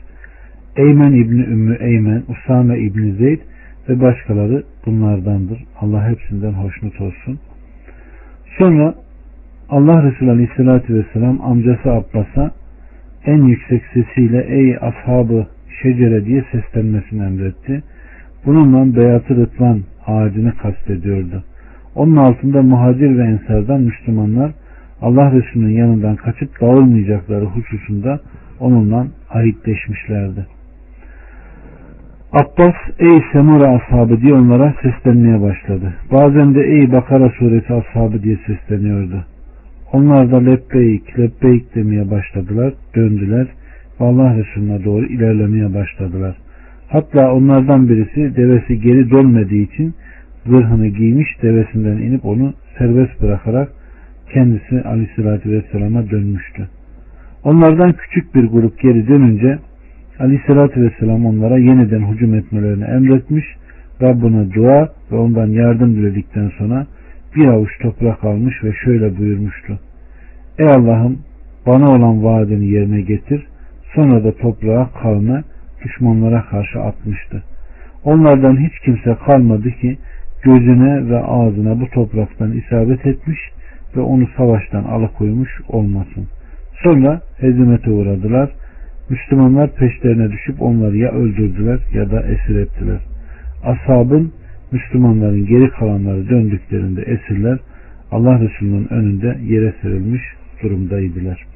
Eymen 0.76 1.12
İbni 1.12 1.42
Ümmü 1.42 1.76
Eymen, 1.80 2.22
Usame 2.28 2.78
İbni 2.78 3.12
Zeyd 3.12 3.40
ve 3.88 4.00
başkaları 4.00 4.62
bunlardandır. 4.86 5.64
Allah 5.80 6.08
hepsinden 6.08 6.52
hoşnut 6.52 7.00
olsun. 7.00 7.38
Sonra 8.58 8.94
Allah 9.68 10.02
Resulü 10.02 10.30
Aleyhisselatü 10.30 10.94
Vesselam 10.94 11.40
amcası 11.40 11.90
Abbas'a 11.90 12.50
en 13.24 13.42
yüksek 13.42 13.82
sesiyle 13.94 14.46
ey 14.48 14.76
ashabı 14.80 15.46
şecere 15.82 16.24
diye 16.24 16.44
seslenmesini 16.52 17.22
emretti. 17.22 17.82
Bununla 18.46 18.96
Beyat-ı 18.96 19.36
Rıdvan 19.36 19.80
ağacını 20.06 20.56
kastediyordu. 20.56 21.44
Onun 21.94 22.16
altında 22.16 22.62
muhacir 22.62 23.18
ve 23.18 23.22
ensardan 23.22 23.80
Müslümanlar 23.80 24.52
Allah 25.02 25.32
Resulü'nün 25.32 25.72
yanından 25.72 26.16
kaçıp 26.16 26.60
dağılmayacakları 26.60 27.44
hususunda 27.44 28.20
onunla 28.60 29.06
ahitleşmişlerdi. 29.30 30.46
Abbas 32.32 32.74
ey 32.98 33.22
Semura 33.32 33.68
ashabı 33.68 34.20
diye 34.20 34.34
onlara 34.34 34.74
seslenmeye 34.82 35.40
başladı. 35.40 35.94
Bazen 36.12 36.54
de 36.54 36.60
ey 36.60 36.92
Bakara 36.92 37.30
suresi 37.30 37.74
ashabı 37.74 38.22
diye 38.22 38.38
sesleniyordu. 38.46 39.24
Onlar 39.92 40.30
da 40.30 40.36
lebbeyk 40.36 41.18
lebbeyk 41.18 41.74
demeye 41.74 42.10
başladılar, 42.10 42.72
döndüler 42.96 43.46
ve 44.00 44.04
Allah 44.04 44.36
Resulüne 44.36 44.84
doğru 44.84 45.06
ilerlemeye 45.06 45.74
başladılar. 45.74 46.36
Hatta 46.88 47.32
onlardan 47.32 47.88
birisi 47.88 48.36
devesi 48.36 48.80
geri 48.80 49.10
dönmediği 49.10 49.72
için 49.72 49.94
zırhını 50.46 50.86
giymiş 50.88 51.42
devesinden 51.42 51.96
inip 51.96 52.24
onu 52.24 52.54
serbest 52.78 53.22
bırakarak 53.22 53.68
kendisi 54.32 54.82
aleyhissalatü 54.82 55.50
vesselama 55.50 56.10
dönmüştü. 56.10 56.68
Onlardan 57.44 57.92
küçük 57.92 58.34
bir 58.34 58.44
grup 58.44 58.78
geri 58.78 59.08
dönünce 59.08 59.58
aleyhissalatü 60.20 60.82
vesselam 60.82 61.26
onlara 61.26 61.58
yeniden 61.58 62.12
hücum 62.12 62.34
etmelerini 62.34 62.84
emretmiş 62.84 63.44
Rabbine 64.02 64.54
dua 64.54 64.88
ve 65.12 65.16
ondan 65.16 65.46
yardım 65.46 65.96
diledikten 65.96 66.50
sonra 66.58 66.86
bir 67.36 67.46
avuç 67.46 67.70
toprak 67.82 68.24
almış 68.24 68.64
ve 68.64 68.72
şöyle 68.84 69.18
buyurmuştu. 69.18 69.78
Ey 70.58 70.66
Allah'ım 70.66 71.18
bana 71.66 71.90
olan 71.90 72.24
vaadini 72.24 72.66
yerine 72.66 73.00
getir. 73.00 73.46
Sonra 73.94 74.24
da 74.24 74.32
toprağa 74.36 74.90
kavme 75.02 75.42
düşmanlara 75.84 76.42
karşı 76.42 76.80
atmıştı. 76.80 77.42
Onlardan 78.04 78.56
hiç 78.56 78.78
kimse 78.84 79.16
kalmadı 79.26 79.70
ki 79.70 79.98
gözüne 80.42 81.10
ve 81.10 81.18
ağzına 81.18 81.80
bu 81.80 81.90
topraktan 81.90 82.52
isabet 82.52 83.06
etmiş 83.06 83.38
ve 83.96 84.00
onu 84.00 84.26
savaştan 84.36 84.84
alıkoymuş 84.84 85.50
olmasın. 85.68 86.26
Sonra 86.82 87.20
hezimete 87.38 87.90
uğradılar. 87.90 88.50
Müslümanlar 89.10 89.74
peşlerine 89.74 90.32
düşüp 90.32 90.62
onları 90.62 90.96
ya 90.96 91.10
öldürdüler 91.10 91.80
ya 91.92 92.10
da 92.10 92.22
esir 92.22 92.56
ettiler. 92.56 93.00
Ashabın 93.64 94.32
Müslümanların 94.72 95.46
geri 95.46 95.70
kalanları 95.70 96.28
döndüklerinde 96.28 97.02
esirler 97.02 97.58
Allah 98.10 98.40
Resulü'nün 98.40 98.92
önünde 98.92 99.38
yere 99.42 99.74
serilmiş 99.82 100.22
durumdaydılar. 100.62 101.46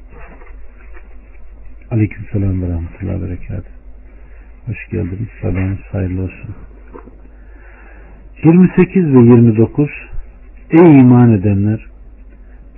Aleyküm 1.91 2.25
selam 2.31 2.61
ve 2.61 2.69
rahmetullahi 2.69 3.21
ve. 3.21 3.63
Hoş 4.65 4.89
geldiniz. 4.91 5.29
Sabahınız 5.41 5.79
hayırlı 5.91 6.21
olsun. 6.21 6.55
28 8.43 9.05
ve 9.05 9.19
29 9.19 9.89
Ey 10.71 10.99
iman 10.99 11.31
edenler! 11.31 11.85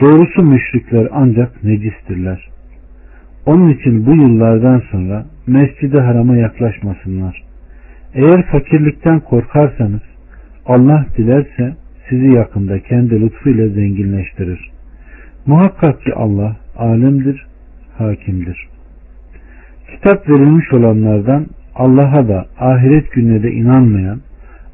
Doğrusu 0.01 0.43
müşrikler 0.43 1.07
ancak 1.11 1.63
necistirler. 1.63 2.56
Onun 3.47 3.69
için 3.69 4.05
bu 4.05 4.15
yıllardan 4.15 4.81
sonra 4.91 5.25
mescidi 5.47 5.99
harama 5.99 6.37
yaklaşmasınlar. 6.37 7.43
Eğer 8.13 8.45
fakirlikten 8.45 9.19
korkarsanız 9.19 10.01
Allah 10.65 11.05
dilerse 11.17 11.75
sizi 12.09 12.27
yakında 12.27 12.79
kendi 12.79 13.21
lütfuyla 13.21 13.67
zenginleştirir. 13.67 14.69
Muhakkak 15.45 16.01
ki 16.01 16.13
Allah 16.13 16.55
alimdir, 16.77 17.45
hakimdir. 17.97 18.67
Kitap 19.91 20.29
verilmiş 20.29 20.73
olanlardan 20.73 21.45
Allah'a 21.75 22.27
da 22.27 22.45
ahiret 22.59 23.11
gününe 23.11 23.43
de 23.43 23.51
inanmayan, 23.51 24.19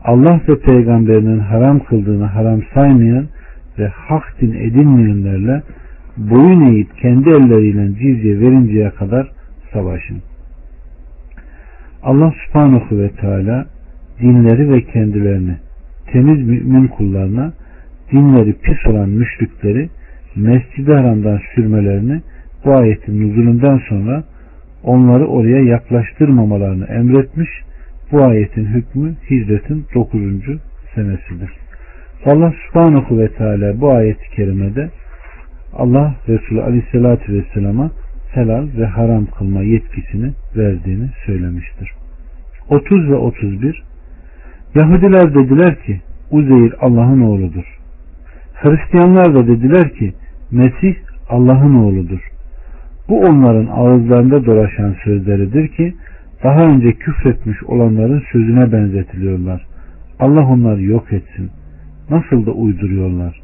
Allah 0.03 0.41
ve 0.49 0.59
peygamberinin 0.59 1.39
haram 1.39 1.79
kıldığını 1.79 2.25
haram 2.25 2.61
saymayan 2.73 3.25
ve 3.79 3.87
hak 3.87 4.41
din 4.41 4.53
edinmeyenlerle 4.53 5.61
boyun 6.17 6.61
eğip 6.61 6.97
kendi 6.97 7.29
elleriyle 7.29 7.89
cizye 7.99 8.39
verinceye 8.39 8.89
kadar 8.89 9.31
savaşın. 9.73 10.21
Allah 12.03 12.33
subhanahu 12.45 12.97
ve 12.99 13.09
teala 13.09 13.65
dinleri 14.21 14.71
ve 14.71 14.81
kendilerini 14.81 15.55
temiz 16.11 16.47
mümin 16.47 16.87
kullarına 16.87 17.53
dinleri 18.11 18.53
pis 18.53 18.87
olan 18.87 19.09
müşrikleri 19.09 19.89
mescid 20.35 20.87
haramdan 20.87 21.39
sürmelerini 21.55 22.21
bu 22.65 22.73
ayetin 22.73 23.21
nuzulünden 23.21 23.81
sonra 23.89 24.23
onları 24.83 25.27
oraya 25.27 25.63
yaklaştırmamalarını 25.63 26.85
emretmiş. 26.85 27.49
Bu 28.11 28.23
ayetin 28.23 28.65
hükmü 28.65 29.15
hicretin 29.29 29.85
9. 29.95 30.21
senesidir. 30.95 31.51
Allah 32.25 32.53
subhanahu 32.67 33.19
ve 33.19 33.27
teala 33.27 33.81
bu 33.81 33.91
ayeti 33.91 34.29
kerimede 34.35 34.89
Allah 35.77 36.15
Resulü 36.27 36.61
aleyhissalatü 36.61 37.33
vesselama 37.33 37.91
helal 38.31 38.67
ve 38.77 38.85
haram 38.85 39.25
kılma 39.25 39.61
yetkisini 39.61 40.31
verdiğini 40.57 41.09
söylemiştir. 41.25 41.91
30 42.69 43.09
ve 43.09 43.15
31 43.15 43.83
Yahudiler 44.75 45.35
dediler 45.35 45.83
ki 45.83 46.01
Uzeyr 46.31 46.73
Allah'ın 46.79 47.21
oğludur. 47.21 47.79
Hristiyanlar 48.53 49.35
da 49.35 49.47
dediler 49.47 49.93
ki 49.93 50.13
Mesih 50.51 50.95
Allah'ın 51.29 51.75
oğludur. 51.75 52.19
Bu 53.09 53.19
onların 53.19 53.65
ağızlarında 53.65 54.45
dolaşan 54.45 54.95
sözleridir 55.03 55.67
ki 55.67 55.93
daha 56.43 56.59
önce 56.59 56.91
küfretmiş 56.91 57.63
olanların 57.63 58.23
sözüne 58.31 58.71
benzetiliyorlar. 58.71 59.65
Allah 60.19 60.45
onları 60.47 60.83
yok 60.83 61.13
etsin. 61.13 61.51
Nasıl 62.09 62.45
da 62.45 62.51
uyduruyorlar. 62.51 63.42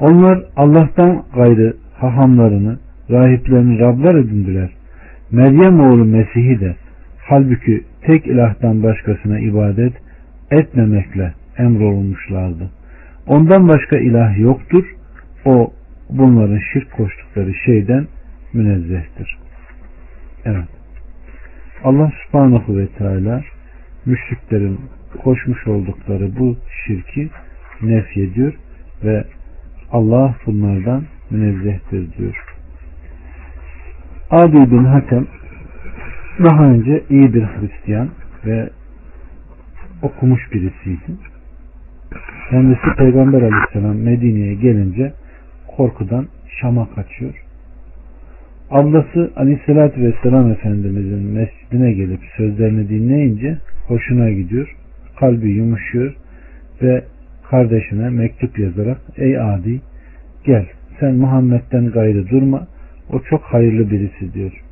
Onlar 0.00 0.42
Allah'tan 0.56 1.24
gayrı 1.34 1.76
hahamlarını, 1.94 2.78
rahiplerini 3.10 3.78
Rablar 3.78 4.14
edindiler. 4.14 4.70
Meryem 5.30 5.80
oğlu 5.80 6.04
Mesih'i 6.04 6.60
de 6.60 6.76
halbuki 7.18 7.84
tek 8.02 8.26
ilahtan 8.26 8.82
başkasına 8.82 9.38
ibadet 9.38 9.92
etmemekle 10.50 11.34
emrolunmuşlardı. 11.58 12.70
Ondan 13.26 13.68
başka 13.68 13.96
ilah 13.96 14.38
yoktur. 14.38 14.84
O 15.44 15.72
bunların 16.10 16.60
şirk 16.72 16.92
koştukları 16.92 17.54
şeyden 17.54 18.06
münezzehtir. 18.52 19.38
Evet. 20.44 20.68
Allah 21.84 22.12
subhanahu 22.26 22.78
ve 22.78 22.86
teala 22.86 23.42
müşriklerin 24.06 24.80
koşmuş 25.22 25.66
oldukları 25.66 26.36
bu 26.38 26.56
şirki 26.86 27.28
nef 27.82 28.16
ediyor 28.16 28.52
ve 29.04 29.24
Allah 29.92 30.34
bunlardan 30.46 31.02
münezzehtir 31.30 32.16
diyor. 32.18 32.44
Adi 34.30 34.70
bin 34.70 34.84
Hatem 34.84 35.26
daha 36.44 36.64
önce 36.64 37.02
iyi 37.10 37.34
bir 37.34 37.42
Hristiyan 37.42 38.08
ve 38.46 38.70
okumuş 40.02 40.52
birisiydi. 40.52 41.12
Kendisi 42.50 42.96
Peygamber 42.98 43.42
aleyhisselam 43.42 43.96
Medine'ye 43.96 44.54
gelince 44.54 45.12
korkudan 45.76 46.26
Şam'a 46.60 46.88
kaçıyor. 46.94 47.34
Ablası 48.70 49.32
aleyhissalatü 49.36 50.02
vesselam 50.02 50.50
Efendimizin 50.50 51.22
mescidine 51.22 51.92
gelip 51.92 52.20
sözlerini 52.36 52.88
dinleyince 52.88 53.58
hoşuna 53.86 54.30
gidiyor. 54.30 54.76
Kalbi 55.20 55.50
yumuşuyor 55.50 56.14
ve 56.82 57.04
kardeşine 57.50 58.10
mektup 58.10 58.58
yazarak 58.58 58.98
ey 59.16 59.40
adi 59.40 59.80
gel 60.44 60.66
sen 61.00 61.14
Muhammed'den 61.14 61.90
gayrı 61.90 62.28
durma 62.28 62.66
o 63.12 63.20
çok 63.20 63.42
hayırlı 63.42 63.90
birisi 63.90 64.34
diyor. 64.34 64.62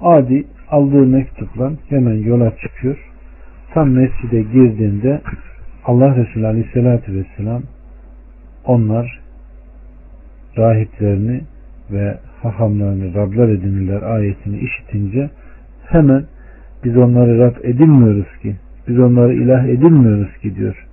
Adi 0.00 0.44
aldığı 0.70 1.06
mektupla 1.06 1.72
hemen 1.88 2.14
yola 2.14 2.52
çıkıyor. 2.56 2.96
Tam 3.74 3.90
mescide 3.90 4.42
girdiğinde 4.42 5.20
Allah 5.84 6.16
Resulü 6.16 6.46
Aleyhisselatü 6.46 7.14
Vesselam 7.14 7.62
onlar 8.64 9.20
rahiplerini 10.56 11.40
ve 11.90 12.18
hahamlarını 12.42 13.14
Rablar 13.14 13.48
edinirler 13.48 14.02
ayetini 14.02 14.58
işitince 14.58 15.30
hemen 15.86 16.24
biz 16.84 16.96
onları 16.96 17.38
Rab 17.38 17.64
edinmiyoruz 17.64 18.38
ki 18.42 18.56
biz 18.88 18.98
onları 18.98 19.34
ilah 19.34 19.64
edinmiyoruz 19.64 20.38
ki 20.38 20.56
diyor. 20.56 20.85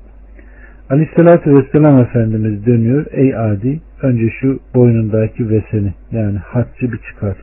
Aleyhissalatü 0.93 1.55
Vesselam 1.55 1.99
Efendimiz 1.99 2.65
dönüyor. 2.65 3.05
Ey 3.11 3.37
Adi 3.37 3.79
önce 4.01 4.29
şu 4.29 4.59
boynundaki 4.75 5.49
veseni 5.49 5.93
yani 6.11 6.37
haccı 6.37 6.91
bir 6.91 6.97
çıkar. 6.97 7.37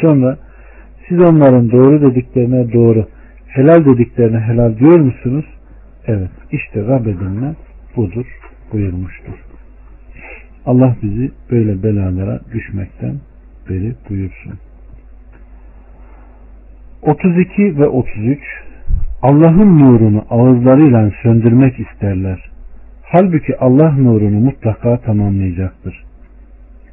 Sonra 0.00 0.38
siz 1.08 1.20
onların 1.20 1.70
doğru 1.70 2.00
dediklerine 2.00 2.72
doğru 2.72 3.06
helal 3.46 3.84
dediklerine 3.84 4.40
helal 4.40 4.78
diyor 4.78 5.00
musunuz? 5.00 5.44
Evet. 6.06 6.30
işte 6.52 6.86
Rab 6.86 7.06
edinme 7.06 7.54
budur 7.96 8.26
buyurmuştur. 8.72 9.34
Allah 10.66 10.96
bizi 11.02 11.30
böyle 11.50 11.82
belalara 11.82 12.40
düşmekten 12.52 13.14
beri 13.70 13.94
buyursun. 14.10 14.52
32 17.02 17.78
ve 17.78 17.86
33 17.86 18.38
Allah'ın 19.22 19.78
nurunu 19.78 20.24
ağızlarıyla 20.30 21.12
söndürmek 21.22 21.80
isterler. 21.80 22.55
Halbuki 23.08 23.56
Allah 23.58 23.92
nurunu 23.92 24.40
mutlaka 24.40 24.96
tamamlayacaktır. 25.00 26.04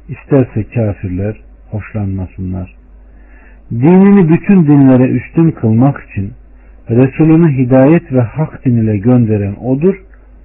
İsterse 0.08 0.64
kafirler 0.64 1.36
hoşlanmasınlar. 1.70 2.74
Dinini 3.70 4.28
bütün 4.28 4.66
dinlere 4.66 5.08
üstün 5.08 5.50
kılmak 5.50 6.10
için 6.10 6.32
Resulünü 6.90 7.58
hidayet 7.58 8.12
ve 8.12 8.20
hak 8.20 8.64
din 8.64 8.76
ile 8.76 8.96
gönderen 8.96 9.54
odur. 9.54 9.94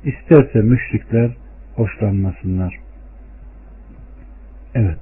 İsterse 0.03 0.62
müşrikler 0.62 1.32
hoşlanmasınlar. 1.75 2.75
Evet. 4.75 4.97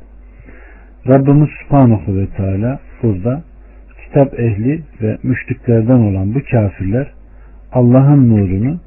Rabbimiz 1.07 1.49
Subhanahu 1.49 2.15
ve 2.15 2.27
Teala 2.27 2.79
burada 3.03 3.43
kitap 4.05 4.39
ehli 4.39 4.83
ve 5.01 5.17
müşriklerden 5.23 5.99
olan 5.99 6.35
bu 6.35 6.39
kafirler 6.51 7.11
Allah'ın 7.71 8.29
nurunu 8.29 8.79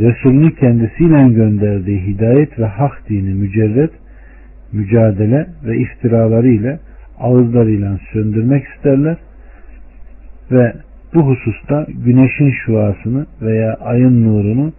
Resulünü 0.00 0.54
kendisiyle 0.54 1.28
gönderdiği 1.28 2.06
hidayet 2.06 2.58
ve 2.58 2.66
hak 2.66 3.08
dini 3.08 3.34
mücerret, 3.34 3.90
mücadele 4.72 5.46
ve 5.64 5.78
iftiraları 5.78 6.48
ile 6.48 6.78
ağızlarıyla 7.20 7.98
söndürmek 8.12 8.64
isterler 8.76 9.16
ve 10.50 10.72
bu 11.14 11.20
hususta 11.22 11.86
güneşin 12.04 12.50
şuasını 12.50 13.26
veya 13.42 13.74
ayın 13.74 14.24
nurunu 14.24 14.72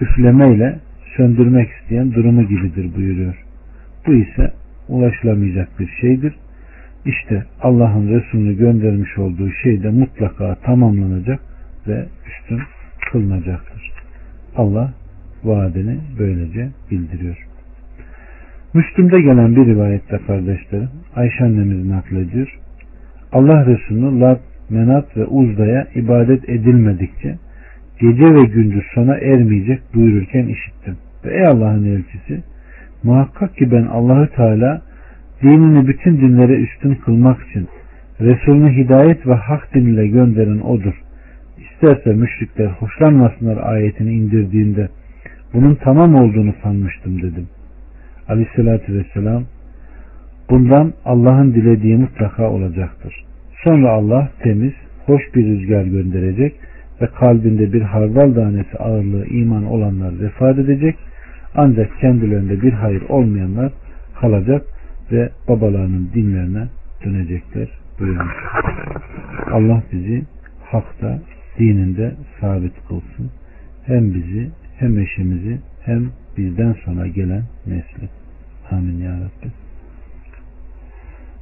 üflemeyle 0.00 0.78
söndürmek 1.16 1.68
isteyen 1.70 2.12
durumu 2.12 2.42
gibidir 2.42 2.96
buyuruyor. 2.96 3.34
Bu 4.06 4.14
ise 4.14 4.52
ulaşılamayacak 4.88 5.68
bir 5.80 5.88
şeydir. 6.00 6.34
İşte 7.04 7.44
Allah'ın 7.62 8.08
Resulünü 8.08 8.58
göndermiş 8.58 9.18
olduğu 9.18 9.50
şey 9.62 9.82
de 9.82 9.90
mutlaka 9.90 10.54
tamamlanacak 10.54 11.40
ve 11.88 12.06
üstün 12.26 12.60
kılınacaktır. 13.12 13.95
Allah 14.56 14.92
vaadini 15.44 15.98
böylece 16.18 16.68
bildiriyor. 16.90 17.46
Müslüm'de 18.74 19.20
gelen 19.20 19.56
bir 19.56 19.66
rivayette 19.66 20.18
kardeşlerim 20.26 20.88
Ayşe 21.16 21.44
annemiz 21.44 21.86
naklediyor. 21.86 22.58
Allah 23.32 23.66
Resulü 23.66 24.20
Lat, 24.20 24.40
Menat 24.70 25.16
ve 25.16 25.24
Uzda'ya 25.24 25.86
ibadet 25.94 26.48
edilmedikçe 26.48 27.36
gece 28.00 28.34
ve 28.34 28.44
gündüz 28.44 28.84
sona 28.94 29.14
ermeyecek 29.14 29.80
buyururken 29.94 30.46
işittim. 30.46 30.96
Ve 31.24 31.34
ey 31.34 31.46
Allah'ın 31.46 31.84
elçisi 31.84 32.42
muhakkak 33.02 33.56
ki 33.56 33.72
ben 33.72 33.86
Allahü 33.86 34.28
Teala 34.28 34.82
dinini 35.42 35.86
bütün 35.88 36.20
dinlere 36.20 36.52
üstün 36.52 36.94
kılmak 36.94 37.48
için 37.48 37.68
Resulünü 38.20 38.76
hidayet 38.76 39.26
ve 39.26 39.34
hak 39.34 39.74
dinle 39.74 40.08
gönderen 40.08 40.60
odur. 40.60 40.94
İsterse 41.76 42.12
müşrikler 42.12 42.66
hoşlanmasınlar 42.66 43.56
ayetini 43.56 44.12
indirdiğinde 44.12 44.88
bunun 45.54 45.74
tamam 45.74 46.14
olduğunu 46.14 46.54
sanmıştım 46.62 47.22
dedim. 47.22 47.48
Aleyhissalatü 48.28 48.94
vesselam 48.94 49.44
bundan 50.50 50.92
Allah'ın 51.04 51.54
dilediği 51.54 51.96
mutlaka 51.96 52.50
olacaktır. 52.50 53.24
Sonra 53.64 53.90
Allah 53.90 54.28
temiz, 54.42 54.72
hoş 55.06 55.22
bir 55.34 55.46
rüzgar 55.46 55.84
gönderecek 55.84 56.54
ve 57.02 57.06
kalbinde 57.06 57.72
bir 57.72 57.82
hardal 57.82 58.34
tanesi 58.34 58.78
ağırlığı 58.78 59.26
iman 59.26 59.64
olanlar 59.64 60.20
vefat 60.20 60.58
edecek 60.58 60.96
ancak 61.56 62.00
kendilerinde 62.00 62.62
bir 62.62 62.72
hayır 62.72 63.02
olmayanlar 63.08 63.72
kalacak 64.20 64.62
ve 65.12 65.30
babalarının 65.48 66.10
dinlerine 66.14 66.68
dönecekler 67.04 67.68
buyurmuş. 68.00 68.34
Allah 69.52 69.82
bizi 69.92 70.22
hakta, 70.64 71.18
dininde 71.58 72.14
sabit 72.40 72.72
kılsın. 72.88 73.30
Hem 73.86 74.14
bizi 74.14 74.50
hem 74.78 74.98
eşimizi 74.98 75.58
hem 75.84 76.10
bizden 76.36 76.72
sonra 76.84 77.06
gelen 77.06 77.42
nesli. 77.66 78.08
Amin 78.70 78.98
ya 78.98 79.12
Rabbi. 79.12 79.52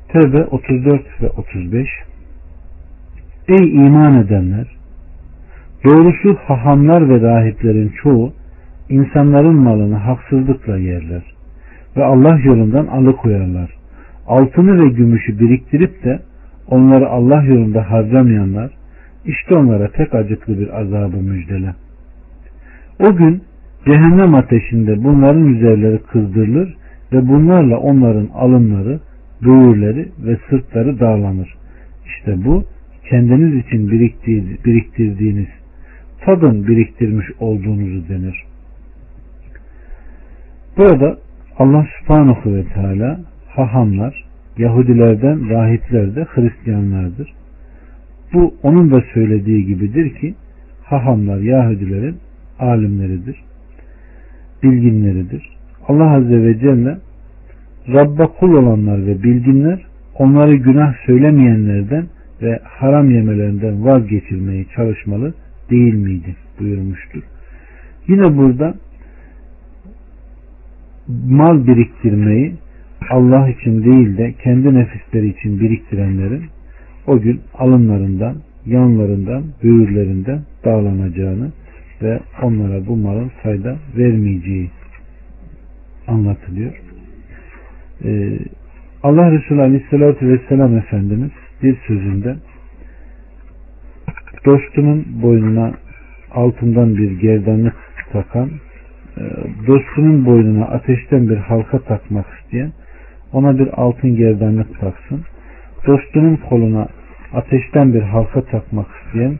Tevbe 0.08 0.44
34 0.44 1.22
ve 1.22 1.28
35 1.28 1.88
Ey 3.48 3.74
iman 3.74 4.22
edenler! 4.22 4.66
Doğrusu 5.84 6.36
hahamlar 6.46 7.08
ve 7.08 7.20
rahiplerin 7.20 7.92
çoğu 8.02 8.32
insanların 8.88 9.54
malını 9.54 9.96
haksızlıkla 9.96 10.76
yerler 10.76 11.22
ve 11.96 12.04
Allah 12.04 12.38
yolundan 12.38 12.86
alıkoyarlar. 12.86 13.70
Altını 14.26 14.84
ve 14.84 14.88
gümüşü 14.88 15.38
biriktirip 15.38 16.04
de 16.04 16.20
onları 16.68 17.08
Allah 17.08 17.42
yolunda 17.42 17.90
harcamayanlar 17.90 18.70
işte 19.26 19.54
onlara 19.54 19.88
pek 19.88 20.14
acıklı 20.14 20.58
bir 20.58 20.80
azabı 20.80 21.16
müjdele. 21.16 21.74
O 23.00 23.16
gün 23.16 23.42
cehennem 23.86 24.34
ateşinde 24.34 25.04
bunların 25.04 25.46
üzerleri 25.46 25.98
kızdırılır 25.98 26.76
ve 27.12 27.28
bunlarla 27.28 27.78
onların 27.78 28.28
alınları, 28.34 29.00
böğürleri 29.42 30.08
ve 30.18 30.36
sırtları 30.50 31.00
dağlanır. 31.00 31.54
İşte 32.06 32.44
bu 32.44 32.64
kendiniz 33.10 33.66
için 33.66 33.90
biriktirdiğiniz, 34.64 35.48
tadın 36.20 36.66
biriktirmiş 36.66 37.26
olduğunuzu 37.40 38.08
denir. 38.08 38.44
Burada 40.76 41.18
Allah 41.58 41.86
subhanahu 42.00 42.54
ve 42.54 42.64
teala 42.64 43.20
hahamlar, 43.48 44.24
Yahudilerden 44.58 45.50
rahipler 45.50 46.16
de 46.16 46.24
Hristiyanlardır. 46.24 47.32
Bu 48.34 48.54
onun 48.62 48.90
da 48.90 49.04
söylediği 49.14 49.66
gibidir 49.66 50.14
ki 50.14 50.34
hahamlar 50.82 51.38
Yahudilerin 51.38 52.16
alimleridir, 52.58 53.36
bilginleridir. 54.62 55.48
Allah 55.88 56.10
Azze 56.10 56.42
ve 56.42 56.58
Celle 56.58 56.98
Rabba 57.88 58.26
kul 58.26 58.54
olanlar 58.54 59.06
ve 59.06 59.22
bilginler 59.22 59.86
onları 60.18 60.54
günah 60.56 60.94
söylemeyenlerden 61.06 62.06
ve 62.42 62.60
haram 62.64 63.10
yemelerinden 63.10 63.84
vazgeçirmeyi 63.84 64.66
çalışmalı 64.76 65.34
değil 65.70 65.94
miydi 65.94 66.36
buyurmuştur. 66.60 67.22
Yine 68.08 68.36
burada 68.36 68.74
mal 71.28 71.66
biriktirmeyi 71.66 72.54
Allah 73.10 73.48
için 73.48 73.84
değil 73.84 74.18
de 74.18 74.32
kendi 74.42 74.74
nefisleri 74.74 75.28
için 75.28 75.60
biriktirenlerin 75.60 76.42
o 77.06 77.20
gün 77.20 77.40
alınlarından, 77.54 78.36
yanlarından, 78.66 79.44
böğürlerinden 79.64 80.40
dağlanacağını 80.64 81.52
ve 82.02 82.20
onlara 82.42 82.86
bu 82.86 82.96
malın 82.96 83.30
fayda 83.42 83.76
vermeyeceği 83.96 84.70
anlatılıyor. 86.06 86.72
Ee, 88.04 88.38
Allah 89.02 89.32
Resulü 89.32 89.62
Aleyhisselatü 89.62 90.28
Vesselam 90.28 90.76
Efendimiz 90.76 91.30
bir 91.62 91.76
sözünde 91.86 92.36
dostunun 94.44 95.06
boynuna 95.22 95.72
altından 96.30 96.96
bir 96.96 97.20
gerdanlık 97.20 97.74
takan 98.12 98.50
e, 99.16 99.22
dostunun 99.66 100.26
boynuna 100.26 100.64
ateşten 100.64 101.28
bir 101.28 101.36
halka 101.36 101.78
takmak 101.78 102.26
isteyen 102.38 102.72
ona 103.32 103.58
bir 103.58 103.68
altın 103.82 104.16
gerdanlık 104.16 104.80
taksın. 104.80 105.20
Dostunun 105.86 106.36
koluna 106.36 106.88
ateşten 107.34 107.94
bir 107.94 108.02
halka 108.02 108.44
takmak 108.44 108.86
isteyen 109.04 109.38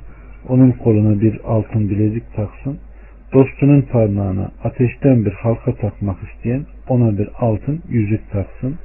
onun 0.48 0.70
koluna 0.70 1.20
bir 1.20 1.40
altın 1.44 1.90
bilezik 1.90 2.34
taksın. 2.36 2.78
Dostunun 3.32 3.82
parmağına 3.82 4.50
ateşten 4.64 5.24
bir 5.24 5.32
halka 5.32 5.74
takmak 5.74 6.16
isteyen 6.28 6.62
ona 6.88 7.18
bir 7.18 7.28
altın 7.38 7.82
yüzük 7.88 8.30
taksın. 8.30 8.78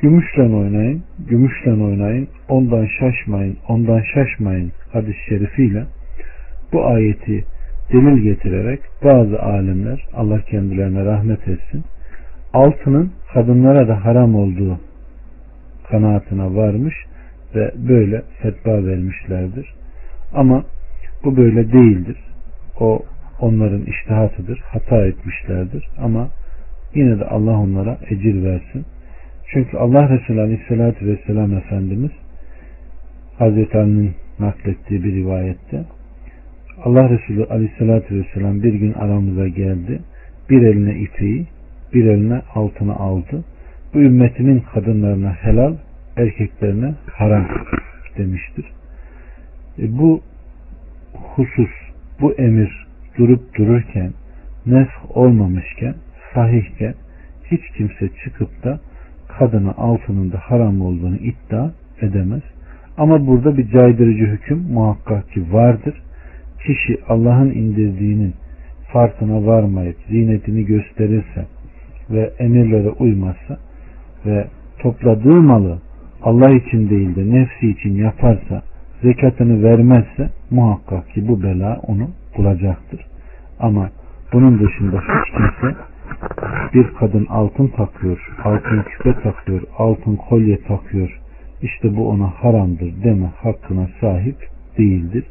Gümüşle 0.00 0.42
oynayın, 0.42 1.02
gümüşle 1.28 1.72
oynayın, 1.72 2.28
ondan 2.48 2.86
şaşmayın, 3.00 3.56
ondan 3.68 4.02
şaşmayın 4.14 4.72
hadis-i 4.92 5.24
şerifiyle 5.28 5.84
bu 6.72 6.86
ayeti 6.86 7.44
delil 7.92 8.22
getirerek 8.22 8.80
bazı 9.04 9.42
alimler 9.42 10.06
Allah 10.14 10.40
kendilerine 10.40 11.04
rahmet 11.04 11.48
etsin 11.48 11.84
altının 12.52 13.12
kadınlara 13.34 13.88
da 13.88 14.04
haram 14.04 14.34
olduğu 14.34 14.78
kanaatine 15.90 16.54
varmış 16.56 16.94
ve 17.54 17.72
böyle 17.88 18.22
fetva 18.42 18.86
vermişlerdir. 18.86 19.74
Ama 20.34 20.64
bu 21.24 21.36
böyle 21.36 21.72
değildir. 21.72 22.16
O 22.80 23.02
onların 23.40 23.82
iştihatıdır. 23.82 24.58
Hata 24.58 25.06
etmişlerdir. 25.06 25.88
Ama 25.98 26.28
yine 26.94 27.18
de 27.20 27.24
Allah 27.24 27.58
onlara 27.58 27.98
ecir 28.10 28.44
versin. 28.44 28.84
Çünkü 29.52 29.76
Allah 29.76 30.08
Resulü 30.08 30.40
Aleyhisselatü 30.40 31.06
Vesselam 31.06 31.56
Efendimiz 31.56 32.10
Hazreti 33.38 33.78
Ali'nin 33.78 34.12
naklettiği 34.38 35.04
bir 35.04 35.14
rivayette 35.14 35.84
Allah 36.84 37.10
Resulü 37.10 37.44
Aleyhisselatü 37.44 38.14
Vesselam 38.18 38.62
bir 38.62 38.74
gün 38.74 38.92
aramıza 38.92 39.48
geldi. 39.48 40.00
Bir 40.50 40.62
eline 40.62 40.98
ipeği, 40.98 41.46
bir 41.94 42.04
eline 42.04 42.42
altını 42.54 42.96
aldı. 42.96 43.44
Bu 43.94 43.98
ümmetimin 43.98 44.62
kadınlarına 44.74 45.32
helal, 45.32 45.74
erkeklerine 46.16 46.94
haram 47.12 47.48
demiştir. 48.18 48.64
E 49.78 49.98
bu 49.98 50.20
husus, 51.12 51.70
bu 52.20 52.32
emir 52.32 52.86
durup 53.18 53.58
dururken, 53.58 54.12
nesk 54.66 55.16
olmamışken, 55.16 55.94
sahihken 56.34 56.94
hiç 57.50 57.60
kimse 57.76 58.08
çıkıp 58.24 58.64
da 58.64 58.80
kadına 59.38 59.72
altının 59.72 60.32
da 60.32 60.38
haram 60.38 60.80
olduğunu 60.80 61.16
iddia 61.16 61.70
edemez. 62.00 62.42
Ama 62.96 63.26
burada 63.26 63.56
bir 63.56 63.70
caydırıcı 63.70 64.24
hüküm 64.24 64.58
muhakkak 64.58 65.30
ki 65.30 65.52
vardır. 65.52 66.02
Kişi 66.66 66.98
Allah'ın 67.08 67.50
indirdiğinin 67.50 68.34
farkına 68.92 69.46
varmayıp 69.46 69.96
zinetini 70.10 70.66
gösterirse 70.66 71.46
ve 72.10 72.32
emirlere 72.38 72.90
uymazsa 72.90 73.58
ve 74.26 74.46
topladığı 74.78 75.42
malı 75.42 75.78
Allah 76.22 76.50
için 76.50 76.90
değil 76.90 77.16
de 77.16 77.36
nefsi 77.36 77.70
için 77.70 77.94
yaparsa 77.94 78.62
zekatını 79.02 79.62
vermezse 79.62 80.30
muhakkak 80.50 81.10
ki 81.10 81.28
bu 81.28 81.42
bela 81.42 81.80
onu 81.86 82.10
bulacaktır. 82.36 83.06
Ama 83.60 83.90
bunun 84.32 84.58
dışında 84.58 85.00
hiç 85.00 85.36
kimse 85.36 85.76
bir 86.74 86.94
kadın 86.94 87.26
altın 87.26 87.68
takıyor, 87.68 88.28
altın 88.44 88.82
küpe 88.82 89.20
takıyor, 89.22 89.62
altın 89.78 90.16
kolye 90.16 90.60
takıyor. 90.62 91.20
İşte 91.62 91.96
bu 91.96 92.08
ona 92.08 92.26
haramdır 92.26 93.02
deme 93.04 93.26
hakkına 93.42 93.88
sahip 94.00 94.36
değildir. 94.78 95.24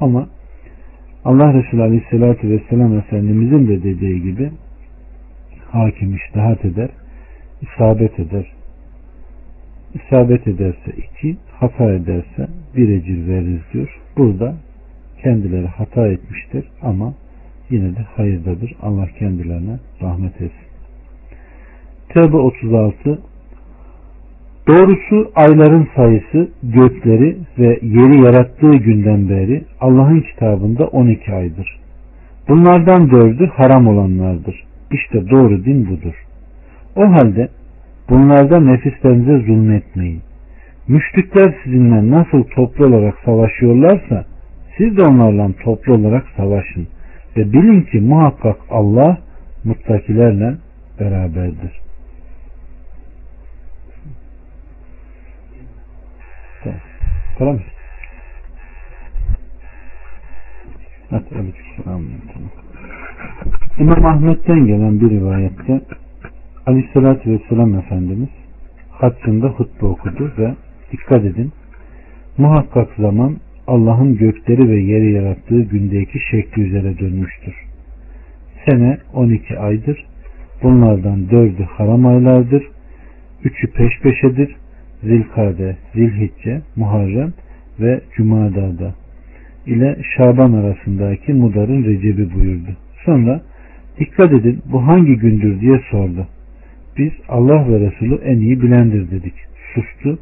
Ama 0.00 0.28
Allah 1.24 1.52
Resulü 1.54 1.82
Aleyhisselatü 1.82 2.50
Vesselam 2.50 2.98
Efendimizin 2.98 3.68
de 3.68 3.82
dediği 3.82 4.22
gibi 4.22 4.50
hakim 5.70 6.14
iştihat 6.14 6.64
eder, 6.64 6.90
isabet 7.64 8.18
eder. 8.20 8.52
İsabet 9.94 10.46
ederse 10.48 10.92
iki, 10.96 11.36
hata 11.60 11.92
ederse 11.92 12.48
bir 12.76 12.88
ecir 12.88 13.28
veririz 13.28 13.60
diyor. 13.72 14.00
Burada 14.16 14.54
kendileri 15.22 15.66
hata 15.66 16.08
etmiştir 16.08 16.64
ama 16.82 17.14
yine 17.70 17.96
de 17.96 18.00
hayırdadır. 18.16 18.74
Allah 18.82 19.06
kendilerine 19.18 19.78
rahmet 20.02 20.34
etsin. 20.34 20.68
Tevbe 22.08 22.36
36 22.36 23.18
Doğrusu 24.68 25.32
ayların 25.34 25.88
sayısı 25.96 26.48
gökleri 26.62 27.36
ve 27.58 27.78
yeri 27.82 28.24
yarattığı 28.24 28.76
günden 28.76 29.28
beri 29.28 29.64
Allah'ın 29.80 30.20
kitabında 30.20 30.86
12 30.86 31.32
aydır. 31.32 31.80
Bunlardan 32.48 33.10
dördü 33.10 33.50
haram 33.56 33.86
olanlardır. 33.86 34.64
İşte 34.92 35.30
doğru 35.30 35.64
din 35.64 35.86
budur. 35.90 36.23
O 36.96 37.02
halde 37.12 37.48
bunlarda 38.10 38.60
nefislerinize 38.60 39.46
zulmetmeyin. 39.46 40.22
Müşrikler 40.88 41.54
sizinle 41.64 42.10
nasıl 42.10 42.44
toplu 42.44 42.86
olarak 42.86 43.14
savaşıyorlarsa 43.24 44.24
siz 44.78 44.96
de 44.96 45.02
onlarla 45.02 45.50
toplu 45.64 45.94
olarak 45.94 46.24
savaşın. 46.36 46.88
Ve 47.36 47.52
bilin 47.52 47.82
ki 47.82 48.00
muhakkak 48.00 48.56
Allah 48.70 49.18
muttakilerle 49.64 50.54
beraberdir. 51.00 51.84
Tamam. 57.38 57.58
İmam 63.78 64.06
Ahmet'ten 64.06 64.66
gelen 64.66 65.00
bir 65.00 65.10
rivayette 65.10 65.80
Aleyhisselatü 66.66 67.30
Vesselam 67.30 67.74
Efendimiz 67.74 68.28
haccında 68.90 69.48
hutbe 69.48 69.86
okudu 69.86 70.32
ve 70.38 70.54
dikkat 70.92 71.24
edin 71.24 71.52
muhakkak 72.38 72.88
zaman 72.98 73.36
Allah'ın 73.66 74.16
gökleri 74.16 74.68
ve 74.68 74.80
yeri 74.80 75.12
yarattığı 75.12 75.62
gündeki 75.62 76.18
şekli 76.30 76.62
üzere 76.62 76.98
dönmüştür. 76.98 77.54
Sene 78.68 78.98
12 79.14 79.58
aydır. 79.58 80.06
Bunlardan 80.62 81.30
dördü 81.30 81.62
haram 81.62 82.06
aylardır. 82.06 82.64
Üçü 83.44 83.66
peş 83.72 84.00
peşedir. 84.02 84.56
Zilkade, 85.02 85.76
Zilhicce, 85.94 86.62
Muharrem 86.76 87.32
ve 87.80 88.00
Cumada'da 88.16 88.94
ile 89.66 89.96
Şaban 90.16 90.52
arasındaki 90.52 91.32
Mudar'ın 91.32 91.84
Recebi 91.84 92.34
buyurdu. 92.34 92.76
Sonra 93.04 93.40
dikkat 93.98 94.32
edin 94.32 94.62
bu 94.72 94.86
hangi 94.86 95.16
gündür 95.16 95.60
diye 95.60 95.80
sordu. 95.90 96.26
Biz 96.98 97.12
Allah 97.28 97.68
ve 97.68 97.80
Resulü 97.80 98.14
en 98.14 98.36
iyi 98.36 98.62
bilendir 98.62 99.10
dedik. 99.10 99.34
Sustu 99.74 100.18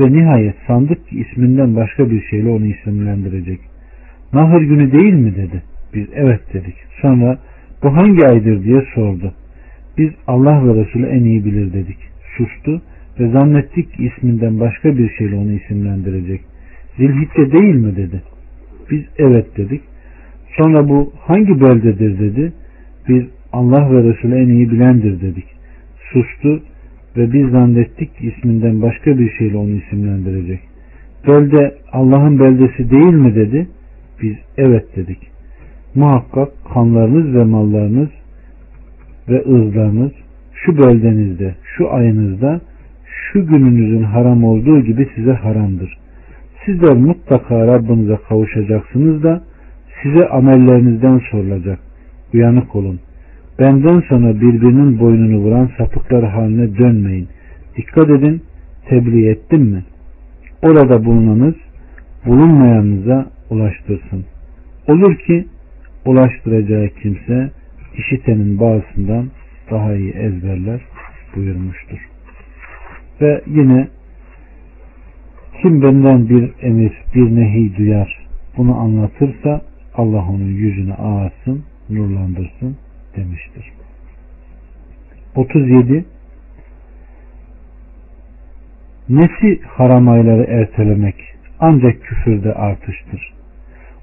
ve 0.00 0.12
nihayet 0.12 0.54
sandık 0.66 1.08
ki 1.08 1.20
isminden 1.20 1.76
başka 1.76 2.10
bir 2.10 2.22
şeyle 2.22 2.48
onu 2.48 2.66
isimlendirecek. 2.66 3.60
Nahır 4.32 4.62
günü 4.62 4.92
değil 4.92 5.14
mi 5.14 5.36
dedi. 5.36 5.62
Biz 5.94 6.06
evet 6.14 6.40
dedik. 6.54 6.74
Sonra 7.02 7.38
bu 7.82 7.96
hangi 7.96 8.26
aydır 8.26 8.64
diye 8.64 8.82
sordu. 8.94 9.32
Biz 9.98 10.10
Allah 10.26 10.66
ve 10.66 10.84
Resulü 10.84 11.06
en 11.06 11.24
iyi 11.24 11.44
bilir 11.44 11.72
dedik. 11.72 11.98
Sustu 12.36 12.82
ve 13.20 13.28
zannettik 13.28 13.92
ki 13.92 14.04
isminden 14.04 14.60
başka 14.60 14.98
bir 14.98 15.10
şeyle 15.10 15.36
onu 15.36 15.52
isimlendirecek. 15.52 16.40
Zilhicce 16.96 17.52
değil 17.52 17.74
mi 17.74 17.96
dedi. 17.96 18.22
Biz 18.90 19.04
evet 19.18 19.56
dedik. 19.56 19.80
Sonra 20.56 20.88
bu 20.88 21.12
hangi 21.20 21.60
beldedir 21.60 22.18
dedi. 22.18 22.52
Biz 23.08 23.24
Allah 23.52 23.92
ve 23.92 24.12
Resulü 24.12 24.34
en 24.34 24.48
iyi 24.48 24.70
bilendir 24.70 25.20
dedik. 25.20 25.53
Sustu 26.14 26.62
ve 27.16 27.32
biz 27.32 27.50
zannettik 27.50 28.16
ki 28.18 28.26
isminden 28.26 28.82
başka 28.82 29.18
bir 29.18 29.30
şeyle 29.30 29.56
onu 29.56 29.70
isimlendirecek. 29.70 30.60
Belde 31.26 31.74
Allah'ın 31.92 32.40
beldesi 32.40 32.90
değil 32.90 33.14
mi 33.14 33.34
dedi. 33.34 33.68
Biz 34.22 34.34
evet 34.56 34.96
dedik. 34.96 35.18
Muhakkak 35.94 36.48
kanlarınız 36.74 37.34
ve 37.34 37.44
mallarınız 37.44 38.08
ve 39.28 39.44
ırzlarınız 39.44 40.12
şu 40.54 40.78
beldenizde, 40.78 41.54
şu 41.76 41.92
ayınızda, 41.92 42.60
şu 43.04 43.46
gününüzün 43.46 44.02
haram 44.02 44.44
olduğu 44.44 44.80
gibi 44.80 45.08
size 45.14 45.32
haramdır. 45.32 45.98
Sizler 46.64 46.96
mutlaka 46.96 47.66
Rabbinize 47.66 48.18
kavuşacaksınız 48.28 49.22
da 49.22 49.42
size 50.02 50.28
amellerinizden 50.28 51.20
sorulacak. 51.30 51.78
Uyanık 52.34 52.76
olun. 52.76 53.00
Benden 53.58 54.00
sonra 54.00 54.34
birbirinin 54.34 55.00
boynunu 55.00 55.38
vuran 55.38 55.70
sapıklar 55.78 56.24
haline 56.24 56.78
dönmeyin. 56.78 57.28
Dikkat 57.76 58.10
edin, 58.10 58.42
tebliğ 58.88 59.28
ettim 59.28 59.62
mi? 59.62 59.84
Orada 60.62 61.04
bulunanız 61.04 61.54
bulunmayanınıza 62.26 63.26
ulaştırsın. 63.50 64.24
Olur 64.88 65.16
ki 65.18 65.46
ulaştıracağı 66.04 66.88
kimse 67.02 67.50
işitenin 67.96 68.60
bazısından 68.60 69.30
daha 69.70 69.94
iyi 69.94 70.12
ezberler 70.12 70.80
buyurmuştur. 71.36 71.98
Ve 73.20 73.42
yine 73.46 73.88
kim 75.62 75.82
benden 75.82 76.28
bir 76.28 76.50
emir, 76.62 76.92
bir 77.14 77.36
nehi 77.36 77.76
duyar, 77.76 78.26
bunu 78.56 78.76
anlatırsa 78.78 79.60
Allah 79.94 80.24
onun 80.28 80.48
yüzünü 80.48 80.94
ağarsın, 80.94 81.64
nurlandırsın 81.90 82.76
demiştir. 83.16 83.72
37 85.34 86.04
Nesi 89.08 89.60
haram 89.62 90.08
ayları 90.08 90.44
ertelemek 90.44 91.14
ancak 91.60 92.02
küfürde 92.02 92.54
artıştır. 92.54 93.34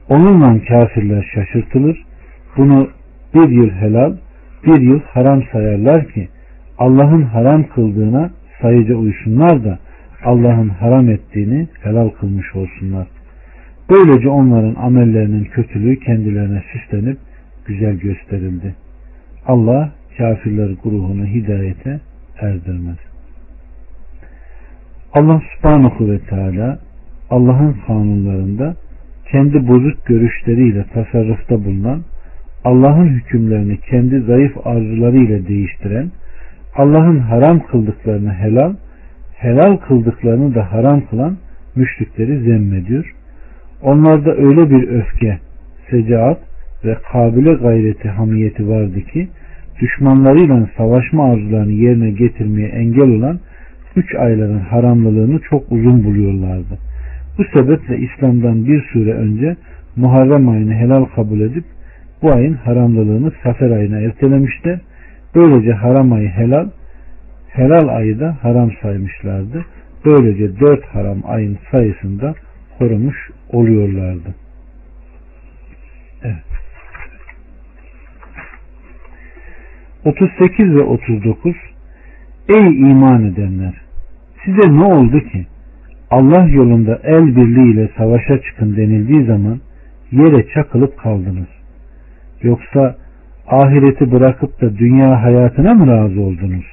Onunla 0.10 0.63
kafirler 0.65 1.32
şaşırtılır. 1.34 2.06
Bunu 2.58 2.89
bir 3.34 3.50
yıl 3.50 3.69
helal, 3.69 4.15
bir 4.65 4.82
yıl 4.82 5.00
haram 5.00 5.43
sayarlar 5.52 6.08
ki 6.08 6.30
Allah'ın 6.78 7.21
haram 7.21 7.63
kıldığına 7.63 8.32
sayıca 8.62 8.95
uysunlar 8.95 9.63
da 9.63 9.80
Allah'ın 10.24 10.69
haram 10.69 11.10
ettiğini 11.10 11.67
helal 11.84 12.10
kılmış 12.10 12.56
olsunlar. 12.56 13.08
Böylece 13.89 14.30
onların 14.30 14.76
amellerinin 14.76 15.43
kötülüğü 15.43 16.00
kendilerine 16.00 16.63
süslenip 16.74 17.17
güzel 17.65 17.95
gösterildi. 17.95 18.76
Allah 19.45 19.91
kafirler 20.17 20.69
grubunu 20.84 21.25
hidayete 21.25 21.99
erdirmez. 22.41 22.97
Allah 25.13 25.41
subhanahu 25.56 26.12
ve 26.12 26.19
teala 26.19 26.80
Allah'ın 27.30 27.75
kanunlarında 27.88 28.75
kendi 29.32 29.67
bozuk 29.67 30.06
görüşleriyle 30.06 30.86
tasarrufta 30.93 31.65
bulunan, 31.65 32.01
Allah'ın 32.63 33.08
hükümlerini 33.08 33.77
kendi 33.77 34.19
zayıf 34.19 34.67
arzularıyla 34.67 35.47
değiştiren, 35.47 36.12
Allah'ın 36.75 37.19
haram 37.19 37.60
kıldıklarını 37.60 38.34
helal, 38.34 38.73
helal 39.36 39.77
kıldıklarını 39.77 40.56
da 40.56 40.71
haram 40.71 41.01
kılan 41.10 41.38
müşrikleri 41.75 42.39
zemmediyor. 42.39 43.15
Onlarda 43.82 44.32
öyle 44.34 44.69
bir 44.69 44.88
öfke, 44.88 45.39
secaat 45.89 46.39
ve 46.85 46.97
kabile 47.11 47.53
gayreti 47.53 48.09
hamiyeti 48.09 48.69
vardı 48.69 49.01
ki 49.01 49.27
düşmanlarıyla 49.81 50.69
savaşma 50.77 51.31
arzularını 51.31 51.71
yerine 51.71 52.11
getirmeye 52.11 52.67
engel 52.67 53.09
olan 53.09 53.39
üç 53.95 54.15
ayların 54.15 54.59
haramlılığını 54.59 55.39
çok 55.49 55.71
uzun 55.71 56.03
buluyorlardı. 56.03 56.77
Bu 57.37 57.43
sebeple 57.59 57.97
İslam'dan 57.97 58.65
bir 58.65 58.83
süre 58.93 59.13
önce 59.13 59.55
Muharrem 59.95 60.49
ayını 60.49 60.73
helal 60.73 61.05
kabul 61.05 61.39
edip 61.39 61.63
bu 62.21 62.31
ayın 62.31 62.53
haramlılığını 62.53 63.31
Safer 63.43 63.71
ayına 63.71 63.99
ertelemişler. 63.99 64.79
Böylece 65.35 65.71
haram 65.71 66.13
ayı 66.13 66.29
helal, 66.29 66.69
helal 67.49 67.87
ayı 67.87 68.19
da 68.19 68.37
haram 68.41 68.71
saymışlardı. 68.81 69.65
Böylece 70.05 70.59
dört 70.59 70.85
haram 70.85 71.17
ayın 71.25 71.57
sayısında 71.71 72.33
korumuş 72.79 73.29
oluyorlardı. 73.51 74.35
Evet. 76.23 76.50
38 80.05 80.75
ve 80.75 80.81
39 80.81 81.55
Ey 82.49 82.65
iman 82.65 83.23
edenler! 83.23 83.73
Size 84.45 84.73
ne 84.73 84.83
oldu 84.83 85.19
ki? 85.19 85.45
Allah 86.11 86.47
yolunda 86.47 86.99
el 87.03 87.35
birliğiyle 87.35 87.89
savaşa 87.97 88.41
çıkın 88.41 88.75
denildiği 88.77 89.25
zaman 89.25 89.59
yere 90.11 90.47
çakılıp 90.53 90.97
kaldınız. 90.97 91.47
Yoksa 92.41 92.95
ahireti 93.47 94.11
bırakıp 94.11 94.61
da 94.61 94.77
dünya 94.77 95.23
hayatına 95.23 95.73
mı 95.73 95.87
razı 95.87 96.21
oldunuz? 96.21 96.65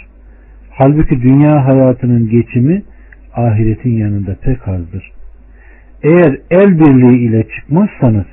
Halbuki 0.70 1.22
dünya 1.22 1.66
hayatının 1.66 2.30
geçimi 2.30 2.82
ahiretin 3.34 3.92
yanında 3.92 4.36
pek 4.42 4.68
azdır. 4.68 5.12
Eğer 6.02 6.38
el 6.50 6.80
birliği 6.80 7.28
ile 7.28 7.46
çıkmazsanız 7.48 8.26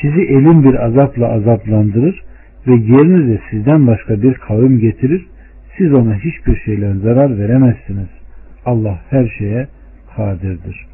sizi 0.00 0.20
elin 0.20 0.64
bir 0.64 0.84
azapla 0.84 1.28
azaplandırır 1.28 2.22
ve 2.66 2.72
yerinize 2.72 3.40
sizden 3.50 3.86
başka 3.86 4.22
bir 4.22 4.34
kavim 4.34 4.78
getirir. 4.78 5.26
Siz 5.78 5.92
ona 5.92 6.14
hiçbir 6.14 6.56
şeyle 6.56 6.94
zarar 6.94 7.38
veremezsiniz. 7.38 8.08
Allah 8.66 9.00
her 9.10 9.28
şeye 9.38 9.68
kadirdir. 10.16 10.86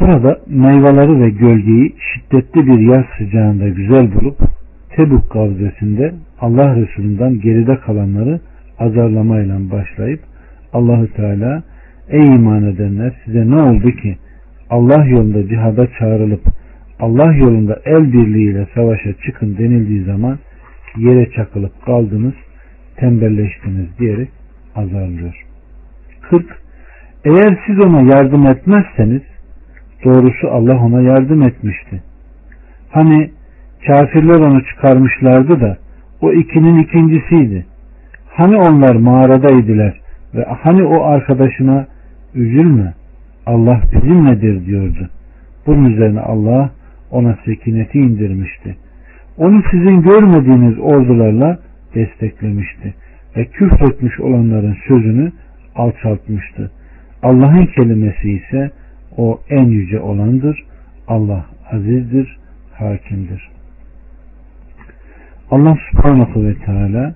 Bu 0.00 0.06
Burada 0.06 0.38
meyveleri 0.46 1.20
ve 1.20 1.30
gölgeyi 1.30 1.94
şiddetli 1.98 2.66
bir 2.66 2.78
yaz 2.78 3.04
sıcağında 3.18 3.68
güzel 3.68 4.14
bulup 4.14 4.38
Tebuk 4.96 5.30
gazvesinde 5.30 6.14
Allah 6.40 6.76
Resulü'nden 6.76 7.40
geride 7.40 7.76
kalanları 7.76 8.40
azarlamayla 8.78 9.70
başlayıp 9.70 10.20
Allahü 10.72 11.12
Teala 11.12 11.62
ey 12.08 12.26
iman 12.26 12.62
edenler 12.62 13.12
size 13.24 13.50
ne 13.50 13.56
oldu 13.56 13.90
ki 13.90 14.16
Allah 14.70 15.04
yolunda 15.04 15.48
cihada 15.48 15.86
çağrılıp 15.98 16.42
Allah 17.00 17.34
yolunda 17.34 17.80
el 17.84 18.12
birliğiyle 18.12 18.66
savaşa 18.74 19.12
çıkın 19.26 19.58
denildiği 19.58 20.04
zaman 20.04 20.38
yere 20.96 21.30
çakılıp 21.30 21.84
kaldınız, 21.86 22.34
tembelleştiniz 22.96 23.98
diyerek 23.98 24.28
azarlıyor. 24.76 25.34
40. 26.30 26.44
Eğer 27.24 27.58
siz 27.66 27.80
ona 27.80 28.14
yardım 28.14 28.46
etmezseniz 28.46 29.22
doğrusu 30.04 30.48
Allah 30.50 30.84
ona 30.84 31.00
yardım 31.00 31.42
etmişti. 31.42 32.02
Hani 32.90 33.30
kafirler 33.86 34.40
onu 34.40 34.64
çıkarmışlardı 34.64 35.60
da 35.60 35.76
o 36.20 36.32
ikinin 36.32 36.78
ikincisiydi. 36.78 37.66
Hani 38.28 38.56
onlar 38.56 38.96
mağaradaydılar 38.96 40.00
ve 40.34 40.44
hani 40.44 40.84
o 40.84 41.04
arkadaşına 41.04 41.86
üzülme 42.34 42.94
Allah 43.46 43.80
bizimledir 43.92 44.66
diyordu. 44.66 45.08
Bunun 45.66 45.84
üzerine 45.84 46.20
Allah 46.20 46.70
ona 47.10 47.38
sekineti 47.44 47.98
indirmişti. 47.98 48.76
Onu 49.36 49.62
sizin 49.70 50.02
görmediğiniz 50.02 50.78
ordularla 50.78 51.58
desteklemişti 51.94 52.94
ve 53.36 53.44
küfretmiş 53.44 54.20
olanların 54.20 54.76
sözünü 54.88 55.32
alçaltmıştı. 55.74 56.70
Allah'ın 57.22 57.66
kelimesi 57.66 58.30
ise 58.32 58.70
o 59.16 59.40
en 59.50 59.64
yüce 59.64 60.00
olandır. 60.00 60.64
Allah 61.08 61.46
azizdir, 61.72 62.36
hakimdir. 62.74 63.48
Allah 65.50 65.76
subhanahu 65.90 66.46
ve 66.46 66.54
teala 66.54 67.14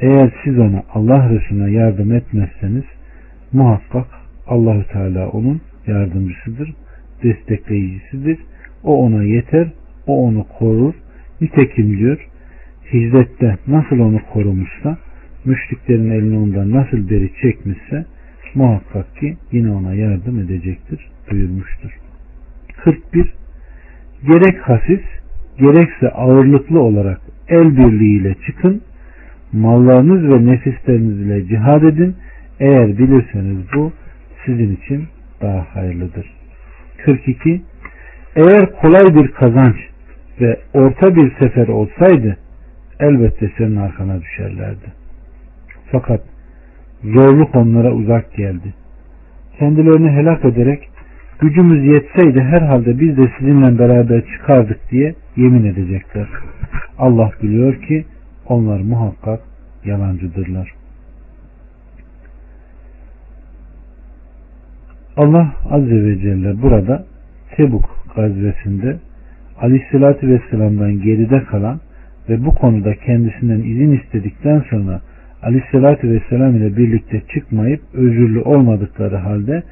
eğer 0.00 0.32
siz 0.44 0.58
ona 0.58 0.82
Allah 0.94 1.30
Resulüne 1.30 1.72
yardım 1.72 2.12
etmezseniz 2.12 2.84
muhakkak 3.52 4.06
Allahü 4.46 4.84
Teala 4.84 5.28
onun 5.28 5.60
yardımcısıdır, 5.86 6.74
destekleyicisidir. 7.22 8.38
O 8.84 9.04
ona 9.04 9.22
yeter, 9.22 9.68
o 10.06 10.26
onu 10.26 10.46
korur. 10.58 10.94
Nitekim 11.40 11.98
diyor, 11.98 12.28
hicrette 12.92 13.56
nasıl 13.66 13.98
onu 13.98 14.20
korumuşsa, 14.32 14.98
müşriklerin 15.44 16.10
elini 16.10 16.38
ondan 16.38 16.70
nasıl 16.70 17.10
beri 17.10 17.30
çekmişse, 17.42 18.04
muhakkak 18.54 19.16
ki 19.16 19.36
yine 19.52 19.70
ona 19.70 19.94
yardım 19.94 20.38
edecektir 20.38 21.10
buyurmuştur. 21.30 21.90
41. 22.84 23.34
Gerek 24.26 24.60
hafif, 24.60 25.02
gerekse 25.58 26.08
ağırlıklı 26.08 26.80
olarak 26.80 27.20
el 27.48 27.76
birliğiyle 27.76 28.34
çıkın, 28.46 28.82
mallarınız 29.52 30.22
ve 30.32 30.52
nefisleriniz 30.52 31.20
ile 31.20 31.46
cihad 31.46 31.82
edin. 31.82 32.16
Eğer 32.60 32.98
bilirseniz 32.98 33.58
bu 33.74 33.92
sizin 34.46 34.76
için 34.76 35.04
daha 35.40 35.66
hayırlıdır. 35.74 36.26
42. 37.04 37.62
Eğer 38.36 38.72
kolay 38.72 39.14
bir 39.14 39.28
kazanç 39.28 39.76
ve 40.40 40.60
orta 40.74 41.16
bir 41.16 41.32
sefer 41.38 41.68
olsaydı 41.68 42.36
elbette 43.00 43.50
senin 43.58 43.76
arkana 43.76 44.20
düşerlerdi. 44.20 44.92
Fakat 45.92 46.20
zorluk 47.04 47.56
onlara 47.56 47.92
uzak 47.92 48.34
geldi. 48.34 48.74
Kendilerini 49.58 50.10
helak 50.10 50.44
ederek 50.44 50.88
gücümüz 51.40 51.84
yetseydi 51.84 52.40
herhalde 52.40 53.00
biz 53.00 53.16
de 53.16 53.32
sizinle 53.38 53.78
beraber 53.78 54.22
çıkardık 54.26 54.90
diye 54.90 55.14
yemin 55.36 55.64
edecekler. 55.64 56.28
Allah 56.98 57.30
biliyor 57.42 57.82
ki 57.82 58.04
onlar 58.46 58.80
muhakkak 58.80 59.40
yalancıdırlar. 59.84 60.72
Allah 65.16 65.54
Azze 65.70 66.04
ve 66.04 66.18
Celle 66.18 66.62
burada 66.62 67.04
Tebuk 67.56 68.01
gazvesinde 68.16 68.96
Aleyhisselatü 69.60 70.28
Vesselam'dan 70.28 71.02
geride 71.02 71.44
kalan 71.44 71.80
ve 72.28 72.44
bu 72.44 72.54
konuda 72.54 72.94
kendisinden 72.94 73.58
izin 73.58 73.92
istedikten 73.92 74.64
sonra 74.70 75.00
Aleyhisselatü 75.42 76.10
Vesselam 76.10 76.56
ile 76.56 76.76
birlikte 76.76 77.22
çıkmayıp 77.34 77.80
özürlü 77.94 78.40
olmadıkları 78.40 79.16
halde 79.16 79.62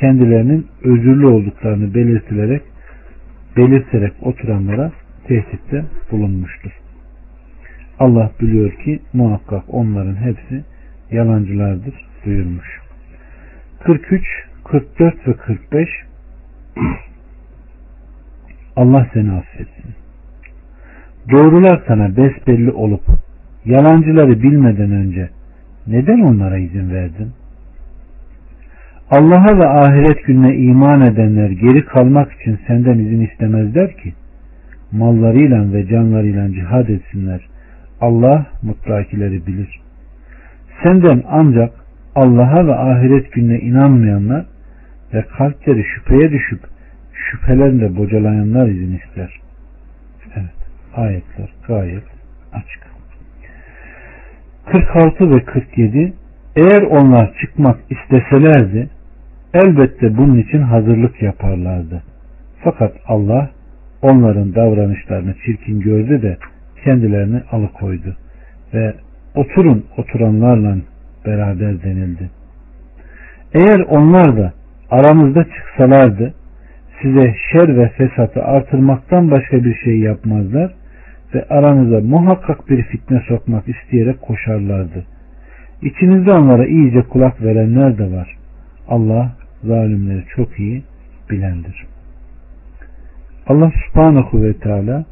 kendilerinin 0.00 0.66
özürlü 0.84 1.26
olduklarını 1.26 1.94
belirtilerek 1.94 2.62
belirterek 3.56 4.12
oturanlara 4.22 4.92
tehditte 5.26 5.84
bulunmuştur. 6.10 6.70
Allah 7.98 8.30
biliyor 8.40 8.72
ki 8.72 9.00
muhakkak 9.12 9.62
onların 9.68 10.16
hepsi 10.16 10.64
yalancılardır 11.10 11.94
buyurmuş. 12.26 12.80
43, 13.84 14.22
44 14.64 15.28
ve 15.28 15.32
45 15.32 15.88
Allah 18.76 19.06
seni 19.14 19.32
affetsin. 19.32 19.94
Doğrular 21.30 21.82
sana 21.86 22.16
besbelli 22.16 22.70
olup 22.70 23.02
yalancıları 23.64 24.42
bilmeden 24.42 24.92
önce 24.92 25.28
neden 25.86 26.20
onlara 26.20 26.58
izin 26.58 26.90
verdin? 26.90 27.32
Allah'a 29.10 29.58
ve 29.58 29.68
ahiret 29.68 30.24
gününe 30.24 30.56
iman 30.56 31.00
edenler 31.00 31.50
geri 31.50 31.84
kalmak 31.84 32.32
için 32.32 32.58
senden 32.66 32.98
izin 32.98 33.20
istemezler 33.20 33.96
ki 33.96 34.12
mallarıyla 34.92 35.72
ve 35.72 35.86
canlarıyla 35.86 36.52
cihad 36.52 36.88
etsinler. 36.88 37.40
Allah 38.00 38.46
muttakileri 38.62 39.46
bilir. 39.46 39.80
Senden 40.82 41.22
ancak 41.28 41.72
Allah'a 42.14 42.66
ve 42.66 42.74
ahiret 42.74 43.32
gününe 43.32 43.58
inanmayanlar 43.58 44.44
ve 45.14 45.22
kalpleri 45.22 45.84
şüpheye 45.84 46.32
düşüp 46.32 46.71
şüphelerinde 47.30 47.96
bocalayanlar 47.96 48.68
izin 48.68 49.00
ister. 49.06 49.40
Evet. 50.36 50.50
Ayetler 50.96 51.48
gayet 51.68 52.04
açık. 52.52 52.82
46 54.66 55.30
ve 55.30 55.44
47 55.44 56.12
Eğer 56.56 56.82
onlar 56.82 57.34
çıkmak 57.40 57.78
isteselerdi 57.90 58.88
elbette 59.54 60.16
bunun 60.16 60.38
için 60.38 60.62
hazırlık 60.62 61.22
yaparlardı. 61.22 62.02
Fakat 62.64 62.92
Allah 63.06 63.50
onların 64.02 64.54
davranışlarını 64.54 65.34
çirkin 65.44 65.80
gördü 65.80 66.22
de 66.22 66.36
kendilerini 66.84 67.42
alıkoydu 67.52 68.16
ve 68.74 68.94
oturun 69.34 69.86
oturanlarla 69.96 70.76
beraber 71.26 71.82
denildi. 71.82 72.30
Eğer 73.54 73.80
onlar 73.80 74.36
da 74.36 74.52
aramızda 74.90 75.44
çıksalardı 75.44 76.34
size 77.02 77.34
şer 77.52 77.76
ve 77.76 77.88
fesatı 77.88 78.42
artırmaktan 78.42 79.30
başka 79.30 79.64
bir 79.64 79.74
şey 79.74 79.98
yapmazlar 79.98 80.74
ve 81.34 81.44
aranıza 81.50 82.00
muhakkak 82.00 82.68
bir 82.68 82.82
fitne 82.82 83.22
sokmak 83.28 83.68
isteyerek 83.68 84.20
koşarlardı. 84.22 85.04
İçinizde 85.82 86.32
onlara 86.32 86.66
iyice 86.66 87.02
kulak 87.02 87.42
verenler 87.42 87.98
de 87.98 88.12
var. 88.12 88.36
Allah 88.88 89.32
zalimleri 89.64 90.24
çok 90.36 90.58
iyi 90.58 90.82
bilendir. 91.30 91.86
Allah 93.46 93.72
subhanahu 93.86 94.42
ve 94.42 94.52
teala 94.52 95.04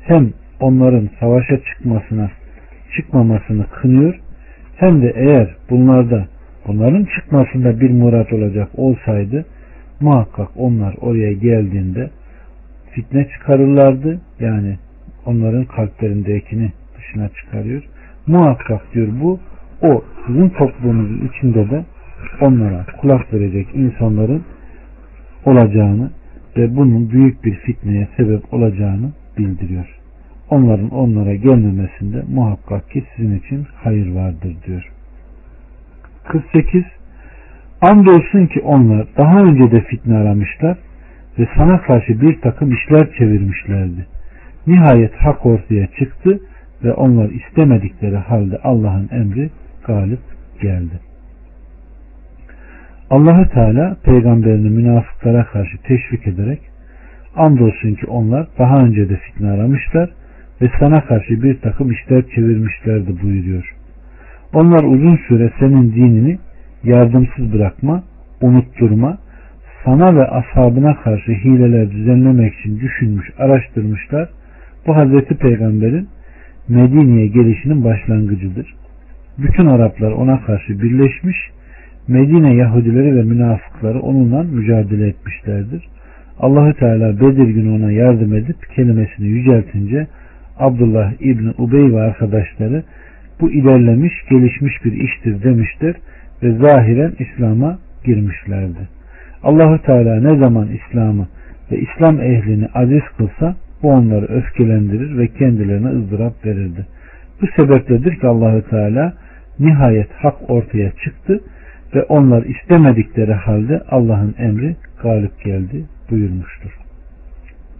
hem 0.00 0.32
onların 0.60 1.10
savaşa 1.20 1.58
çıkmasına 1.64 2.30
çıkmamasını 2.96 3.66
kınıyor 3.70 4.20
hem 4.76 5.02
de 5.02 5.12
eğer 5.16 5.54
bunlarda 5.70 6.26
bunların 6.66 7.06
çıkmasında 7.16 7.80
bir 7.80 7.90
murat 7.90 8.32
olacak 8.32 8.68
olsaydı 8.74 9.46
muhakkak 10.00 10.48
onlar 10.56 10.94
oraya 11.00 11.32
geldiğinde 11.32 12.10
fitne 12.90 13.28
çıkarırlardı. 13.28 14.20
Yani 14.40 14.76
onların 15.26 15.64
kalplerindekini 15.64 16.72
dışına 16.98 17.28
çıkarıyor. 17.28 17.82
Muhakkak 18.26 18.94
diyor 18.94 19.08
bu 19.20 19.40
o 19.82 20.04
sizin 20.26 20.48
toplumunuzun 20.48 21.28
içinde 21.28 21.70
de 21.70 21.84
onlara 22.40 22.86
kulak 23.00 23.32
verecek 23.32 23.66
insanların 23.74 24.42
olacağını 25.44 26.10
ve 26.56 26.76
bunun 26.76 27.10
büyük 27.10 27.44
bir 27.44 27.54
fitneye 27.54 28.08
sebep 28.16 28.54
olacağını 28.54 29.12
bildiriyor. 29.38 29.98
Onların 30.50 30.90
onlara 30.90 31.34
gelmemesinde 31.34 32.22
muhakkak 32.28 32.90
ki 32.90 33.04
sizin 33.16 33.38
için 33.38 33.66
hayır 33.74 34.14
vardır 34.14 34.56
diyor. 34.66 34.92
48 36.24 36.84
Andolsun 37.80 38.46
ki 38.46 38.60
onlar 38.60 39.06
daha 39.16 39.42
önce 39.42 39.70
de 39.70 39.80
fitne 39.80 40.16
aramışlar 40.16 40.78
ve 41.38 41.48
sana 41.56 41.80
karşı 41.80 42.20
bir 42.20 42.40
takım 42.40 42.72
işler 42.72 43.12
çevirmişlerdi. 43.18 44.06
Nihayet 44.66 45.14
hak 45.14 45.46
ortaya 45.46 45.86
çıktı 45.86 46.40
ve 46.84 46.92
onlar 46.92 47.30
istemedikleri 47.30 48.16
halde 48.16 48.58
Allah'ın 48.64 49.08
emri 49.12 49.50
galip 49.86 50.20
geldi. 50.60 51.00
Allahü 53.10 53.48
Teala 53.48 53.96
peygamberini 54.04 54.70
münafıklara 54.70 55.44
karşı 55.44 55.78
teşvik 55.82 56.26
ederek 56.26 56.60
andolsun 57.36 57.94
ki 57.94 58.06
onlar 58.06 58.46
daha 58.58 58.78
önce 58.78 59.08
de 59.08 59.16
fitne 59.16 59.50
aramışlar 59.50 60.10
ve 60.62 60.70
sana 60.80 61.04
karşı 61.04 61.42
bir 61.42 61.60
takım 61.60 61.90
işler 61.90 62.22
çevirmişlerdi 62.34 63.22
buyuruyor. 63.22 63.74
Onlar 64.54 64.84
uzun 64.84 65.16
süre 65.28 65.50
senin 65.58 65.92
dinini 65.94 66.38
yardımsız 66.84 67.52
bırakma, 67.52 68.02
unutturma, 68.40 69.18
sana 69.84 70.16
ve 70.16 70.26
ashabına 70.26 70.94
karşı 70.94 71.32
hileler 71.32 71.90
düzenlemek 71.90 72.54
için 72.54 72.80
düşünmüş, 72.80 73.30
araştırmışlar. 73.38 74.28
Bu 74.86 74.96
Hazreti 74.96 75.34
Peygamber'in 75.34 76.08
Medine'ye 76.68 77.26
gelişinin 77.26 77.84
başlangıcıdır. 77.84 78.74
Bütün 79.38 79.66
Araplar 79.66 80.12
ona 80.12 80.40
karşı 80.40 80.82
birleşmiş, 80.82 81.36
Medine 82.08 82.54
Yahudileri 82.54 83.16
ve 83.16 83.22
münafıkları 83.22 84.00
onunla 84.00 84.42
mücadele 84.42 85.08
etmişlerdir. 85.08 85.88
Allahü 86.40 86.74
Teala 86.74 87.20
Bedir 87.20 87.48
günü 87.48 87.70
ona 87.70 87.92
yardım 87.92 88.34
edip 88.34 88.56
kelimesini 88.76 89.26
yüceltince 89.26 90.06
Abdullah 90.58 91.12
İbni 91.20 91.50
Ubey 91.58 91.92
ve 91.92 92.00
arkadaşları 92.00 92.82
bu 93.40 93.50
ilerlemiş, 93.50 94.12
gelişmiş 94.30 94.84
bir 94.84 94.92
iştir 94.92 95.42
demiştir 95.42 95.96
ve 96.42 96.52
zahiren 96.52 97.12
İslam'a 97.18 97.78
girmişlerdi. 98.04 98.88
Allahü 99.42 99.82
Teala 99.82 100.20
ne 100.20 100.38
zaman 100.38 100.68
İslam'ı 100.68 101.28
ve 101.72 101.78
İslam 101.78 102.20
ehlini 102.20 102.68
aziz 102.74 103.02
kılsa 103.16 103.56
bu 103.82 103.90
onları 103.90 104.26
öfkelendirir 104.26 105.18
ve 105.18 105.28
kendilerine 105.28 105.88
ızdırap 105.88 106.46
verirdi. 106.46 106.86
Bu 107.42 107.46
sebepledir 107.56 108.20
ki 108.20 108.26
Allahü 108.26 108.62
Teala 108.70 109.12
nihayet 109.58 110.12
hak 110.12 110.50
ortaya 110.50 110.90
çıktı 110.90 111.40
ve 111.94 112.02
onlar 112.02 112.44
istemedikleri 112.44 113.32
halde 113.32 113.82
Allah'ın 113.90 114.34
emri 114.38 114.76
galip 115.02 115.44
geldi 115.44 115.84
buyurmuştur. 116.10 116.78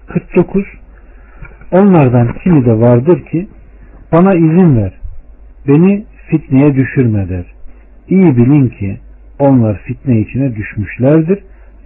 49 0.06 0.64
Onlardan 1.72 2.34
kimi 2.42 2.64
de 2.64 2.80
vardır 2.80 3.24
ki 3.24 3.48
bana 4.12 4.34
izin 4.34 4.76
ver 4.76 4.92
beni 5.68 6.04
fitneye 6.30 6.74
düşürme 6.74 7.28
der. 7.28 7.57
İyi 8.10 8.36
bilin 8.36 8.68
ki 8.68 8.98
onlar 9.38 9.78
fitne 9.78 10.20
içine 10.20 10.56
düşmüşlerdir 10.56 11.38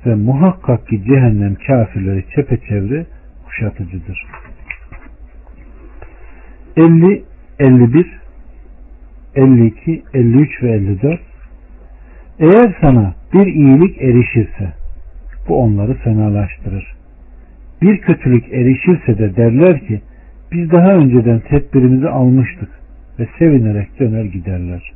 ve 0.06 0.14
muhakkak 0.14 0.88
ki 0.88 1.04
cehennem 1.04 1.54
kafirleri 1.54 2.24
çepeçevre 2.34 3.06
kuşatıcıdır. 3.46 4.26
50, 6.76 7.22
51, 7.58 8.06
52, 9.34 10.02
53 10.14 10.62
ve 10.62 10.72
54 10.72 11.20
Eğer 12.38 12.76
sana 12.80 13.14
bir 13.34 13.46
iyilik 13.46 14.02
erişirse 14.02 14.72
bu 15.48 15.56
onları 15.56 15.94
fenalaştırır. 15.94 16.94
Bir 17.82 17.98
kötülük 17.98 18.52
erişirse 18.52 19.18
de 19.18 19.36
derler 19.36 19.80
ki 19.80 20.00
biz 20.52 20.70
daha 20.70 20.92
önceden 20.92 21.40
tedbirimizi 21.40 22.08
almıştık 22.08 22.68
ve 23.18 23.28
sevinerek 23.38 24.00
döner 24.00 24.24
giderler. 24.24 24.92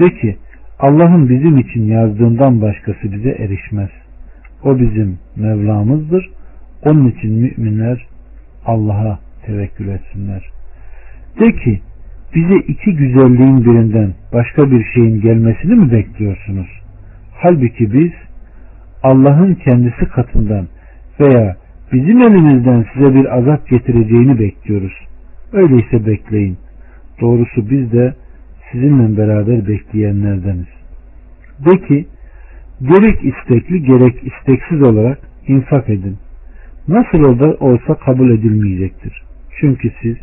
De 0.00 0.10
ki 0.14 0.36
Allah'ın 0.78 1.28
bizim 1.28 1.58
için 1.58 1.84
yazdığından 1.86 2.62
başkası 2.62 3.12
bize 3.12 3.30
erişmez. 3.30 3.90
O 4.64 4.78
bizim 4.78 5.18
Mevlamızdır. 5.36 6.30
Onun 6.82 7.08
için 7.10 7.32
müminler 7.32 8.06
Allah'a 8.66 9.18
tevekkül 9.46 9.88
etsinler. 9.88 10.44
De 11.40 11.52
ki 11.52 11.80
bize 12.34 12.56
iki 12.56 12.94
güzelliğin 12.94 13.64
birinden 13.64 14.14
başka 14.32 14.70
bir 14.70 14.84
şeyin 14.94 15.20
gelmesini 15.20 15.74
mi 15.74 15.92
bekliyorsunuz? 15.92 16.68
Halbuki 17.32 17.92
biz 17.92 18.12
Allah'ın 19.02 19.54
kendisi 19.54 20.08
katından 20.08 20.68
veya 21.20 21.56
bizim 21.92 22.22
elimizden 22.22 22.86
size 22.94 23.14
bir 23.14 23.38
azap 23.38 23.68
getireceğini 23.68 24.38
bekliyoruz. 24.38 24.92
Öyleyse 25.52 26.06
bekleyin. 26.06 26.58
Doğrusu 27.20 27.70
biz 27.70 27.92
de 27.92 28.14
sizinle 28.72 29.16
beraber 29.16 29.68
bekleyenlerdeniz. 29.68 30.66
De 31.64 31.86
ki 31.86 32.06
gerek 32.82 33.24
istekli 33.24 33.82
gerek 33.82 34.14
isteksiz 34.24 34.82
olarak 34.82 35.18
infak 35.46 35.90
edin. 35.90 36.16
Nasıl 36.88 37.18
o 37.24 37.66
olsa 37.66 37.94
kabul 37.94 38.30
edilmeyecektir. 38.30 39.22
Çünkü 39.60 39.92
siz 40.02 40.16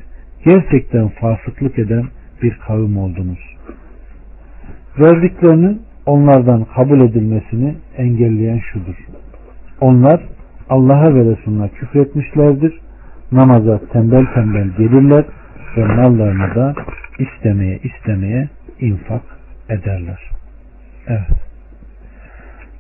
gerçekten 0.46 1.08
fasıklık 1.08 1.80
eden 1.80 2.06
bir 2.42 2.58
kavim 2.68 2.98
oldunuz. 2.98 3.56
Verdiklerinin 5.00 5.82
onlardan 6.06 6.66
kabul 6.76 7.02
edilmesini 7.02 7.76
engelleyen 7.98 8.60
şudur. 8.60 8.96
Onlar 9.82 10.22
Allah'a 10.70 11.16
ve 11.16 11.32
Resulüne 11.32 11.70
küfretmişlerdir. 11.70 12.80
Namaza 13.32 13.80
tembel 13.94 14.26
tembel 14.34 14.68
gelirler 14.78 15.26
ve 15.78 15.86
mallarını 15.86 16.56
da 16.56 16.76
istemeye 17.20 17.80
istemeye 17.84 18.50
infak 18.80 19.24
ederler. 19.70 20.20
Evet. 21.08 21.46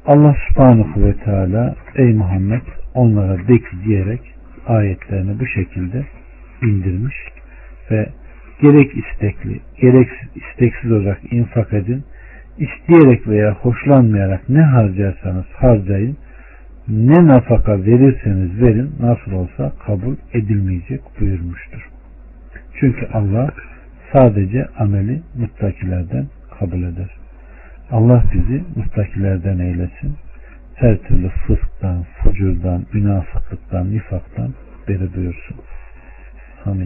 Allah 0.05 0.35
subhanahu 0.47 1.05
ve 1.05 1.13
teala 1.13 1.75
ey 1.95 2.13
Muhammed 2.13 2.61
onlara 2.93 3.47
de 3.47 3.57
ki 3.57 3.85
diyerek 3.85 4.21
ayetlerini 4.67 5.39
bu 5.39 5.47
şekilde 5.47 6.05
indirmiş 6.61 7.15
ve 7.91 8.09
gerek 8.61 8.91
istekli 8.97 9.59
gerek 9.81 10.09
isteksiz 10.35 10.91
olarak 10.91 11.33
infak 11.33 11.73
edin 11.73 12.03
isteyerek 12.57 13.27
veya 13.27 13.53
hoşlanmayarak 13.53 14.49
ne 14.49 14.61
harcarsanız 14.61 15.45
harcayın 15.53 16.17
ne 16.87 17.27
nafaka 17.27 17.85
verirseniz 17.85 18.61
verin 18.61 18.91
nasıl 18.99 19.31
olsa 19.31 19.71
kabul 19.85 20.15
edilmeyecek 20.33 21.01
buyurmuştur. 21.19 21.89
Çünkü 22.79 23.07
Allah 23.13 23.53
sadece 24.15 24.67
ameli 24.79 25.21
muttakilerden 25.35 26.27
kabul 26.59 26.83
eder. 26.83 27.09
Allah 27.91 28.23
bizi 28.33 28.63
muttakilerden 28.75 29.59
eylesin. 29.59 30.15
Her 30.75 30.97
türlü 30.97 31.29
fısktan, 31.29 32.05
fucurdan, 32.23 32.85
münafıklıktan, 32.93 33.91
nifaktan 33.91 34.53
beri 34.87 35.15
buyursun. 35.15 35.57
Amin. 36.65 36.83